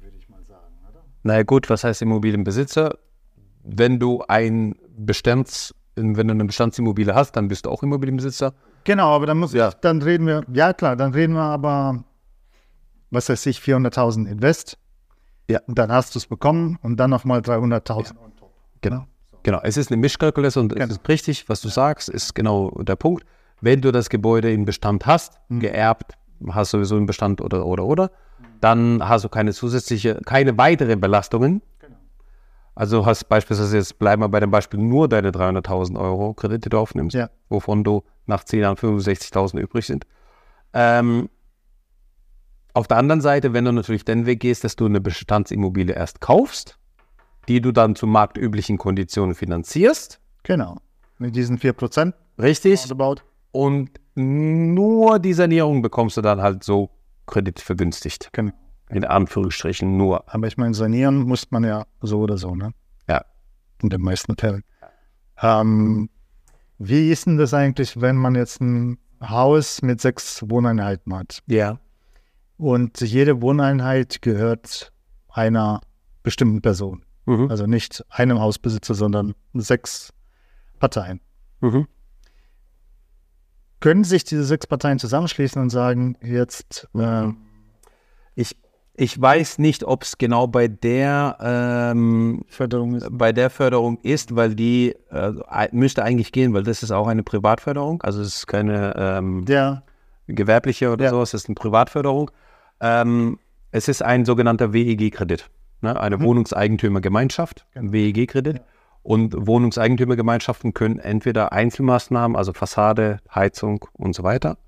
Würde 0.00 0.16
ich 0.18 0.28
mal 0.28 0.44
sagen, 0.44 0.74
oder? 0.90 1.04
Naja 1.22 1.42
gut, 1.44 1.70
was 1.70 1.84
heißt 1.84 2.02
Immobilienbesitzer? 2.02 2.98
Wenn 3.64 3.98
du 3.98 4.22
ein 4.28 4.74
Bestands, 4.96 5.74
wenn 5.96 6.14
du 6.28 6.32
eine 6.34 6.44
Bestandsimmobilie 6.44 7.14
hast, 7.14 7.32
dann 7.36 7.48
bist 7.48 7.66
du 7.66 7.70
auch 7.70 7.82
Immobilienbesitzer. 7.82 8.54
Genau, 8.84 9.14
aber 9.14 9.26
dann 9.26 9.38
muss 9.38 9.52
Ja. 9.52 9.68
ich, 9.68 9.74
dann 9.74 10.02
reden 10.02 10.26
wir, 10.26 10.42
ja 10.52 10.72
klar, 10.72 10.96
dann 10.96 11.12
reden 11.12 11.34
wir 11.34 11.42
aber, 11.42 12.02
was 13.10 13.28
weiß 13.28 13.46
ich, 13.46 13.58
400.000 13.58 14.26
Invest. 14.26 14.78
Ja. 15.48 15.60
Und 15.66 15.78
dann 15.78 15.92
hast 15.92 16.14
du 16.14 16.18
es 16.18 16.26
bekommen 16.26 16.78
und 16.82 16.96
dann 16.98 17.10
nochmal 17.10 17.40
300.000 17.40 18.16
on 18.18 18.34
top. 18.36 18.50
Genau. 18.80 19.04
Genau. 19.44 19.60
Es 19.62 19.76
ist 19.76 19.90
eine 19.90 20.00
Mischkalkulation 20.00 20.64
und 20.66 20.72
es 20.72 20.78
Genau. 20.78 20.92
ist 20.92 21.08
richtig, 21.08 21.48
was 21.48 21.60
du 21.60 21.68
sagst, 21.68 22.08
ist 22.08 22.34
genau 22.34 22.70
der 22.82 22.96
Punkt. 22.96 23.24
Wenn 23.60 23.80
du 23.80 23.92
das 23.92 24.08
Gebäude 24.08 24.52
in 24.52 24.64
Bestand 24.64 25.04
hast, 25.06 25.38
Mhm. 25.48 25.60
geerbt, 25.60 26.14
hast 26.48 26.70
sowieso 26.70 26.96
einen 26.96 27.06
Bestand 27.06 27.40
oder, 27.40 27.66
oder, 27.66 27.84
oder, 27.84 28.10
dann 28.60 29.06
hast 29.08 29.24
du 29.24 29.28
keine 29.28 29.52
zusätzliche, 29.52 30.20
keine 30.24 30.56
weitere 30.58 30.96
Belastungen. 30.96 31.60
Also 32.74 33.04
hast 33.04 33.28
beispielsweise 33.28 33.76
jetzt, 33.76 33.98
bleiben 33.98 34.22
wir 34.22 34.28
bei 34.28 34.40
dem 34.40 34.50
Beispiel, 34.50 34.80
nur 34.80 35.08
deine 35.08 35.30
300.000 35.30 35.98
Euro 36.00 36.32
Kredit, 36.34 36.64
die 36.64 36.68
du 36.70 36.78
aufnimmst, 36.78 37.14
Ja. 37.14 37.28
wovon 37.50 37.84
du 37.84 38.02
nach 38.26 38.44
10 38.44 38.60
Jahren 38.60 38.76
65.000 38.76 39.58
übrig 39.60 39.86
sind. 39.86 40.06
Ähm, 40.72 41.28
auf 42.74 42.88
der 42.88 42.96
anderen 42.96 43.20
Seite, 43.20 43.52
wenn 43.52 43.66
du 43.66 43.72
natürlich 43.72 44.04
den 44.06 44.24
Weg 44.24 44.40
gehst, 44.40 44.64
dass 44.64 44.76
du 44.76 44.86
eine 44.86 45.00
Bestandsimmobilie 45.02 45.94
erst 45.94 46.20
kaufst, 46.22 46.78
die 47.48 47.60
du 47.60 47.72
dann 47.72 47.94
zu 47.94 48.06
marktüblichen 48.06 48.78
Konditionen 48.78 49.34
finanzierst, 49.34 50.18
Genau. 50.44 50.78
Mit 51.18 51.36
diesen 51.36 51.58
4% 51.58 52.14
richtig, 52.40 52.80
roundabout. 52.80 53.22
und 53.52 53.90
nur 54.14 55.18
die 55.20 55.34
Sanierung 55.34 55.82
bekommst 55.82 56.16
du 56.16 56.20
dann 56.22 56.40
halt 56.42 56.64
so 56.64 56.90
kreditvergünstigt. 57.26 58.30
Genau. 58.32 58.52
In 58.92 59.04
Anführungsstrichen 59.04 59.96
nur. 59.96 60.32
Aber 60.32 60.46
ich 60.46 60.56
meine, 60.56 60.74
sanieren 60.74 61.22
muss 61.22 61.50
man 61.50 61.64
ja 61.64 61.86
so 62.00 62.20
oder 62.20 62.38
so, 62.38 62.54
ne? 62.54 62.72
Ja. 63.08 63.24
In 63.82 63.88
den 63.88 64.00
meisten 64.00 64.36
Fällen. 64.36 64.64
Ähm, 65.40 66.10
wie 66.78 67.10
ist 67.10 67.26
denn 67.26 67.38
das 67.38 67.54
eigentlich, 67.54 68.00
wenn 68.00 68.16
man 68.16 68.34
jetzt 68.34 68.60
ein 68.60 68.98
Haus 69.20 69.82
mit 69.82 70.00
sechs 70.00 70.42
Wohneinheiten 70.48 71.14
hat? 71.14 71.42
Ja. 71.46 71.78
Und 72.56 73.00
jede 73.00 73.40
Wohneinheit 73.40 74.22
gehört 74.22 74.92
einer 75.28 75.80
bestimmten 76.22 76.60
Person. 76.60 77.04
Mhm. 77.26 77.50
Also 77.50 77.66
nicht 77.66 78.04
einem 78.10 78.40
Hausbesitzer, 78.40 78.94
sondern 78.94 79.34
sechs 79.54 80.12
Parteien. 80.78 81.20
Mhm. 81.60 81.86
Können 83.80 84.04
sich 84.04 84.24
diese 84.24 84.44
sechs 84.44 84.66
Parteien 84.66 84.98
zusammenschließen 84.98 85.60
und 85.60 85.70
sagen, 85.70 86.16
jetzt 86.22 86.88
äh, 86.94 87.28
Ich, 88.34 88.56
ich 88.94 89.20
weiß 89.20 89.58
nicht, 89.58 89.84
ob 89.84 90.02
es 90.02 90.18
genau 90.18 90.46
bei 90.46 90.68
der 90.68 91.36
ähm, 91.40 92.42
Förderung 92.48 92.94
ist? 92.96 93.08
bei 93.10 93.32
der 93.32 93.48
Förderung 93.50 93.98
ist, 94.02 94.36
weil 94.36 94.54
die 94.54 94.94
äh, 95.10 95.32
müsste 95.72 96.02
eigentlich 96.04 96.32
gehen, 96.32 96.52
weil 96.54 96.62
das 96.62 96.82
ist 96.82 96.90
auch 96.90 97.06
eine 97.06 97.22
Privatförderung, 97.22 98.02
also 98.02 98.20
es 98.20 98.36
ist 98.36 98.46
keine 98.46 98.94
ähm, 98.96 99.44
Der, 99.46 99.82
gewerbliche 100.26 100.90
oder 100.92 101.06
Ja. 101.06 101.10
sowas, 101.10 101.34
es 101.34 101.42
ist 101.44 101.48
eine 101.48 101.54
Privatförderung. 101.54 102.30
Ähm, 102.80 103.38
es 103.70 103.88
ist 103.88 104.02
ein 104.02 104.24
sogenannter 104.26 104.72
WEG-Kredit, 104.74 105.48
ne? 105.80 105.98
eine 105.98 106.20
Wohnungseigentümergemeinschaft, 106.20 107.66
ein 107.74 107.92
WEG-Kredit. 107.92 108.60
Und 109.04 109.34
Wohnungseigentümergemeinschaften 109.36 110.74
können 110.74 111.00
entweder 111.00 111.52
Einzelmaßnahmen, 111.52 112.36
also 112.36 112.52
Fassade, 112.52 113.18
Heizung 113.34 113.84
und 113.94 114.14
so 114.14 114.22
weiter. 114.22 114.58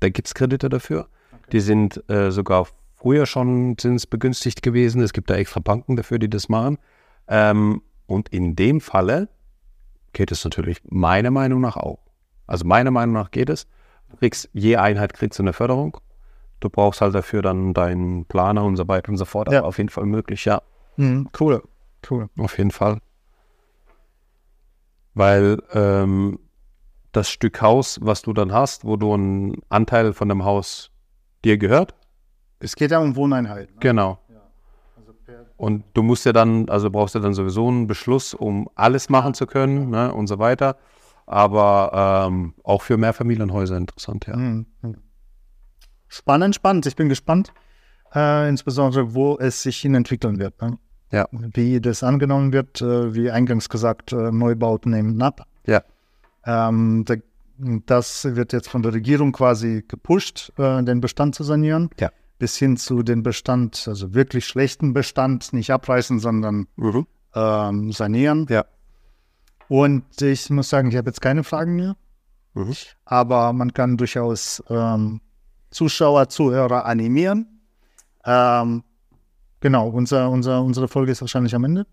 Da 0.00 0.08
gibt 0.08 0.26
es 0.28 0.34
Kredite 0.34 0.70
dafür. 0.70 1.08
Die 1.52 1.60
sind 1.60 2.02
äh, 2.08 2.30
sogar 2.30 2.66
früher 2.98 3.26
schon 3.26 3.76
zinsbegünstigt 3.78 4.62
gewesen. 4.62 5.00
Es 5.00 5.12
gibt 5.12 5.30
da 5.30 5.34
extra 5.36 5.60
Banken 5.60 5.96
dafür, 5.96 6.18
die 6.18 6.28
das 6.28 6.48
machen. 6.48 6.78
Ähm, 7.28 7.82
und 8.06 8.28
in 8.30 8.56
dem 8.56 8.80
Falle 8.80 9.28
geht 10.12 10.32
es 10.32 10.44
natürlich 10.44 10.80
meiner 10.84 11.30
Meinung 11.30 11.60
nach 11.60 11.76
auch. 11.76 12.00
Also 12.46 12.66
meiner 12.66 12.90
Meinung 12.90 13.14
nach 13.14 13.30
geht 13.30 13.50
es. 13.50 13.66
Du 14.10 14.16
kriegst, 14.16 14.48
je 14.52 14.76
Einheit 14.76 15.12
kriegst 15.12 15.38
du 15.38 15.42
eine 15.42 15.52
Förderung. 15.52 15.98
Du 16.60 16.70
brauchst 16.70 17.00
halt 17.00 17.14
dafür 17.14 17.42
dann 17.42 17.74
deinen 17.74 18.24
Planer 18.24 18.64
und 18.64 18.76
so 18.76 18.88
weiter 18.88 19.10
und 19.10 19.16
so 19.16 19.24
fort. 19.24 19.52
Ja. 19.52 19.58
Aber 19.58 19.68
auf 19.68 19.78
jeden 19.78 19.90
Fall 19.90 20.06
möglich, 20.06 20.44
ja. 20.44 20.62
hm, 20.96 21.28
cool, 21.38 21.62
cool. 22.10 22.28
Auf 22.38 22.58
jeden 22.58 22.72
Fall. 22.72 22.98
Weil 25.14 25.62
ähm, 25.72 26.38
das 27.12 27.30
Stück 27.30 27.60
Haus, 27.60 28.00
was 28.02 28.22
du 28.22 28.32
dann 28.32 28.52
hast, 28.52 28.84
wo 28.84 28.96
du 28.96 29.12
einen 29.12 29.62
Anteil 29.68 30.12
von 30.14 30.28
dem 30.28 30.44
Haus 30.44 30.90
dir 31.44 31.58
gehört, 31.58 31.94
Es 32.60 32.74
geht 32.76 32.90
ja 32.90 32.98
um 32.98 33.16
Wohneinheiten. 33.16 33.74
Ne? 33.74 33.80
genau. 33.80 34.18
Also 34.96 35.12
Und 35.56 35.84
du 35.94 36.02
musst 36.02 36.26
ja 36.26 36.32
dann, 36.32 36.68
also 36.68 36.90
brauchst 36.90 37.14
du 37.14 37.20
dann 37.20 37.34
sowieso 37.34 37.68
einen 37.68 37.86
Beschluss, 37.86 38.34
um 38.34 38.68
alles 38.74 39.08
machen 39.08 39.34
zu 39.34 39.46
können 39.46 39.90
ne, 39.90 40.12
und 40.12 40.26
so 40.26 40.38
weiter. 40.38 40.76
Aber 41.26 42.26
ähm, 42.28 42.54
auch 42.64 42.82
für 42.82 42.96
Mehrfamilienhäuser 42.96 43.76
interessant, 43.76 44.26
ja. 44.26 44.34
hm, 44.34 44.66
hm. 44.80 44.96
Spannend, 46.08 46.54
spannend. 46.54 46.86
Ich 46.86 46.96
bin 46.96 47.10
gespannt, 47.10 47.52
äh, 48.14 48.48
insbesondere 48.48 49.14
wo 49.14 49.36
es 49.38 49.62
sich 49.62 49.78
hin 49.78 49.94
entwickeln 49.94 50.38
wird. 50.38 50.60
Ne? 50.62 50.78
Ja. 51.12 51.28
Wie 51.30 51.80
das 51.80 52.02
angenommen 52.02 52.52
wird, 52.52 52.80
äh, 52.80 53.14
wie 53.14 53.30
eingangs 53.30 53.68
gesagt, 53.68 54.12
äh, 54.12 54.30
Neubauten 54.32 54.92
nehmen 54.92 55.20
ab. 55.20 55.46
Ja. 55.66 55.82
Ähm, 56.44 57.04
da, 57.04 57.16
das 57.86 58.24
wird 58.24 58.52
jetzt 58.52 58.68
von 58.68 58.82
der 58.82 58.94
Regierung 58.94 59.32
quasi 59.32 59.84
gepusht, 59.86 60.52
äh, 60.58 60.82
den 60.82 61.00
Bestand 61.00 61.34
zu 61.34 61.44
sanieren. 61.44 61.90
Ja. 61.98 62.10
Bis 62.38 62.56
hin 62.56 62.76
zu 62.76 63.02
den 63.02 63.22
Bestand, 63.22 63.86
also 63.88 64.14
wirklich 64.14 64.46
schlechten 64.46 64.92
Bestand, 64.92 65.52
nicht 65.52 65.70
abreißen, 65.72 66.20
sondern 66.20 66.66
Mhm. 66.76 67.06
ähm, 67.34 67.92
sanieren. 67.92 68.46
Ja. 68.48 68.64
Und 69.68 70.22
ich 70.22 70.48
muss 70.50 70.68
sagen, 70.70 70.88
ich 70.90 70.96
habe 70.96 71.08
jetzt 71.10 71.20
keine 71.20 71.44
Fragen 71.44 71.76
mehr, 71.76 71.96
Mhm. 72.54 72.74
aber 73.04 73.52
man 73.52 73.72
kann 73.74 73.96
durchaus 73.96 74.62
ähm, 74.70 75.20
Zuschauer, 75.70 76.28
Zuhörer 76.28 76.86
animieren. 76.86 77.60
Ähm, 78.24 78.82
genau, 79.60 79.88
unser, 79.88 80.30
unser, 80.30 80.62
unsere 80.62 80.88
Folge 80.88 81.12
ist 81.12 81.20
wahrscheinlich 81.20 81.54
am 81.54 81.64
Ende. 81.64 81.86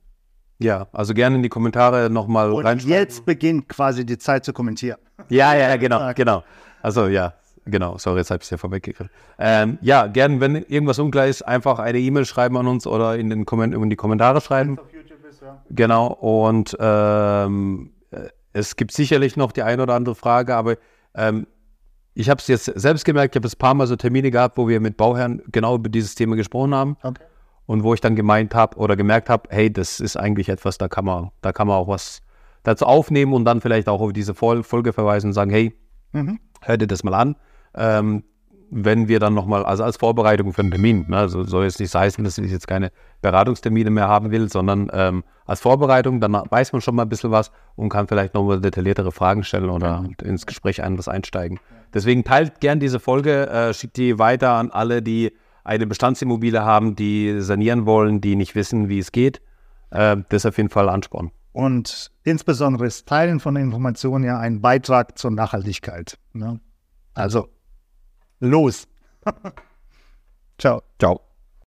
Ja, 0.60 0.88
also 0.94 1.14
gerne 1.14 1.36
in 1.36 1.44
die 1.44 1.50
Kommentare 1.50 2.10
nochmal 2.10 2.52
Und 2.54 2.66
reinschreiben. 2.66 2.94
jetzt 2.94 3.26
beginnt 3.26 3.68
quasi 3.68 4.06
die 4.06 4.18
Zeit 4.18 4.46
zu 4.46 4.54
kommentieren. 4.54 5.00
Ja, 5.28 5.54
ja, 5.54 5.70
ja, 5.70 5.76
genau, 5.78 6.14
genau. 6.16 6.44
Also 6.82 7.08
ja, 7.08 7.34
genau. 7.66 7.98
Sorry, 7.98 8.20
jetzt 8.20 8.32
habe 8.32 8.40
ich 8.40 8.46
es 8.46 8.50
ja 8.50 8.58
vorweggegriffen. 8.58 9.10
Ähm, 9.40 9.78
ja, 9.82 10.08
gerne, 10.08 10.40
wenn 10.40 10.56
irgendwas 10.56 11.00
unklar 11.00 11.28
ist, 11.28 11.42
einfach 11.42 11.80
eine 11.80 12.00
E-Mail 12.00 12.26
schreiben 12.26 12.58
an 12.58 12.68
uns 12.68 12.88
oder 12.88 13.18
in, 13.18 13.30
den 13.30 13.46
Komment 13.46 13.74
in 13.74 13.90
die 13.90 13.96
Kommentare 13.96 14.42
schreiben. 14.42 14.80
Auf 14.80 14.92
YouTube 14.94 15.24
ist, 15.30 15.42
ja. 15.42 15.62
Genau. 15.70 16.08
Und 16.08 16.76
ähm, 16.80 17.92
äh, 18.12 18.30
es 18.54 18.76
gibt 18.76 18.92
sicherlich 18.92 19.36
noch 19.38 19.52
die 19.52 19.64
eine 19.64 19.84
oder 19.84 19.94
andere 19.96 20.16
Frage, 20.16 20.56
aber 20.56 20.76
ähm, 21.16 21.48
ich 22.14 22.30
habe 22.30 22.40
es 22.40 22.48
jetzt 22.48 22.66
selbst 22.66 23.04
gemerkt, 23.04 23.36
ich 23.36 23.42
habe 23.44 23.48
ein 23.54 23.58
paar 23.60 23.74
Mal 23.74 23.88
so 23.88 23.96
Termine 23.98 24.32
gehabt, 24.32 24.58
wo 24.58 24.68
wir 24.70 24.80
mit 24.80 24.96
Bauherren 24.96 25.42
genau 25.52 25.76
über 25.76 25.90
dieses 25.90 26.16
Thema 26.16 26.38
gesprochen 26.38 26.74
haben 26.74 26.96
Okay. 27.04 27.22
und 27.66 27.84
wo 27.84 27.94
ich 27.94 28.00
dann 28.00 28.16
gemeint 28.16 28.56
habe 28.56 28.78
oder 28.78 28.96
gemerkt 28.96 29.30
habe, 29.30 29.50
hey, 29.50 29.72
das 29.72 30.00
ist 30.00 30.16
eigentlich 30.16 30.48
etwas, 30.48 30.78
da 30.78 30.88
kann 30.88 31.04
man, 31.04 31.32
da 31.42 31.52
kann 31.52 31.68
man 31.68 31.76
auch 31.76 31.90
was 31.90 32.22
dazu 32.64 32.86
aufnehmen 32.86 33.34
und 33.34 33.44
dann 33.44 33.60
vielleicht 33.60 33.90
auch 33.90 34.00
auf 34.00 34.14
diese 34.14 34.34
Fol 34.34 34.64
Folge 34.64 34.94
verweisen 34.94 35.28
und 35.28 35.34
sagen, 35.34 35.52
hey, 35.52 35.74
Mhm. 36.14 36.40
hör 36.62 36.78
dir 36.78 36.88
das 36.88 37.04
mal 37.04 37.14
an. 37.14 37.36
Ähm, 37.76 38.24
wenn 38.72 39.08
wir 39.08 39.20
dann 39.20 39.34
nochmal, 39.34 39.64
also 39.64 39.84
als 39.84 39.98
Vorbereitung 39.98 40.52
für 40.52 40.62
einen 40.62 40.72
Termin, 40.72 41.06
ne, 41.08 41.18
also 41.18 41.44
soll 41.44 41.66
jetzt 41.66 41.80
nicht 41.80 41.94
heißen, 41.94 42.24
dass 42.24 42.38
ich 42.38 42.52
jetzt 42.52 42.68
keine 42.68 42.92
Beratungstermine 43.22 43.90
mehr 43.90 44.08
haben 44.08 44.32
will, 44.32 44.50
sondern 44.50 44.90
ähm, 44.92 45.24
als 45.46 45.62
Vorbereitung, 45.62 46.20
dann 46.20 46.34
weiß 46.34 46.74
man 46.74 46.82
schon 46.82 46.96
mal 46.96 47.04
ein 47.04 47.10
bisschen 47.10 47.32
was 47.32 47.52
und 47.76 47.90
kann 47.90 48.08
vielleicht 48.08 48.34
nochmal 48.34 48.60
detailliertere 48.60 49.12
Fragen 49.12 49.44
stellen 49.44 49.70
oder 49.70 50.04
ins 50.24 50.46
Gespräch 50.46 50.84
anders 50.84 51.08
einsteigen. 51.08 51.60
Deswegen 51.94 52.24
teilt 52.24 52.60
gern 52.60 52.80
diese 52.80 53.00
Folge, 53.00 53.48
äh, 53.48 53.74
schickt 53.74 53.98
die 53.98 54.20
weiter 54.20 54.52
an 54.54 54.72
alle, 54.72 55.02
die 55.02 55.32
eine 55.64 55.88
Bestandsimmobilie 55.88 56.64
haben, 56.64 56.96
die 56.96 57.40
sanieren 57.40 57.86
wollen, 57.86 58.22
die 58.22 58.36
nicht 58.36 58.56
wissen, 58.56 58.90
wie 58.90 59.00
es 59.00 59.12
geht. 59.12 59.42
Äh, 59.92 60.18
das 60.30 60.42
ist 60.42 60.46
auf 60.48 60.58
jeden 60.58 60.70
Fall 60.70 60.90
Ansporn. 60.90 61.32
Und 61.54 62.12
insbesondere 62.24 62.86
ist 62.86 63.08
Teilen 63.08 63.40
von 63.40 63.56
Informationen 63.56 64.26
ja 64.26 64.38
ein 64.38 64.60
Beitrag 64.60 65.18
zur 65.18 65.32
Nachhaltigkeit. 65.32 66.18
Ne? 66.34 66.60
Also, 67.14 67.48
los. 68.40 68.88
Ciao. 70.58 70.84
Ciao. 71.00 71.25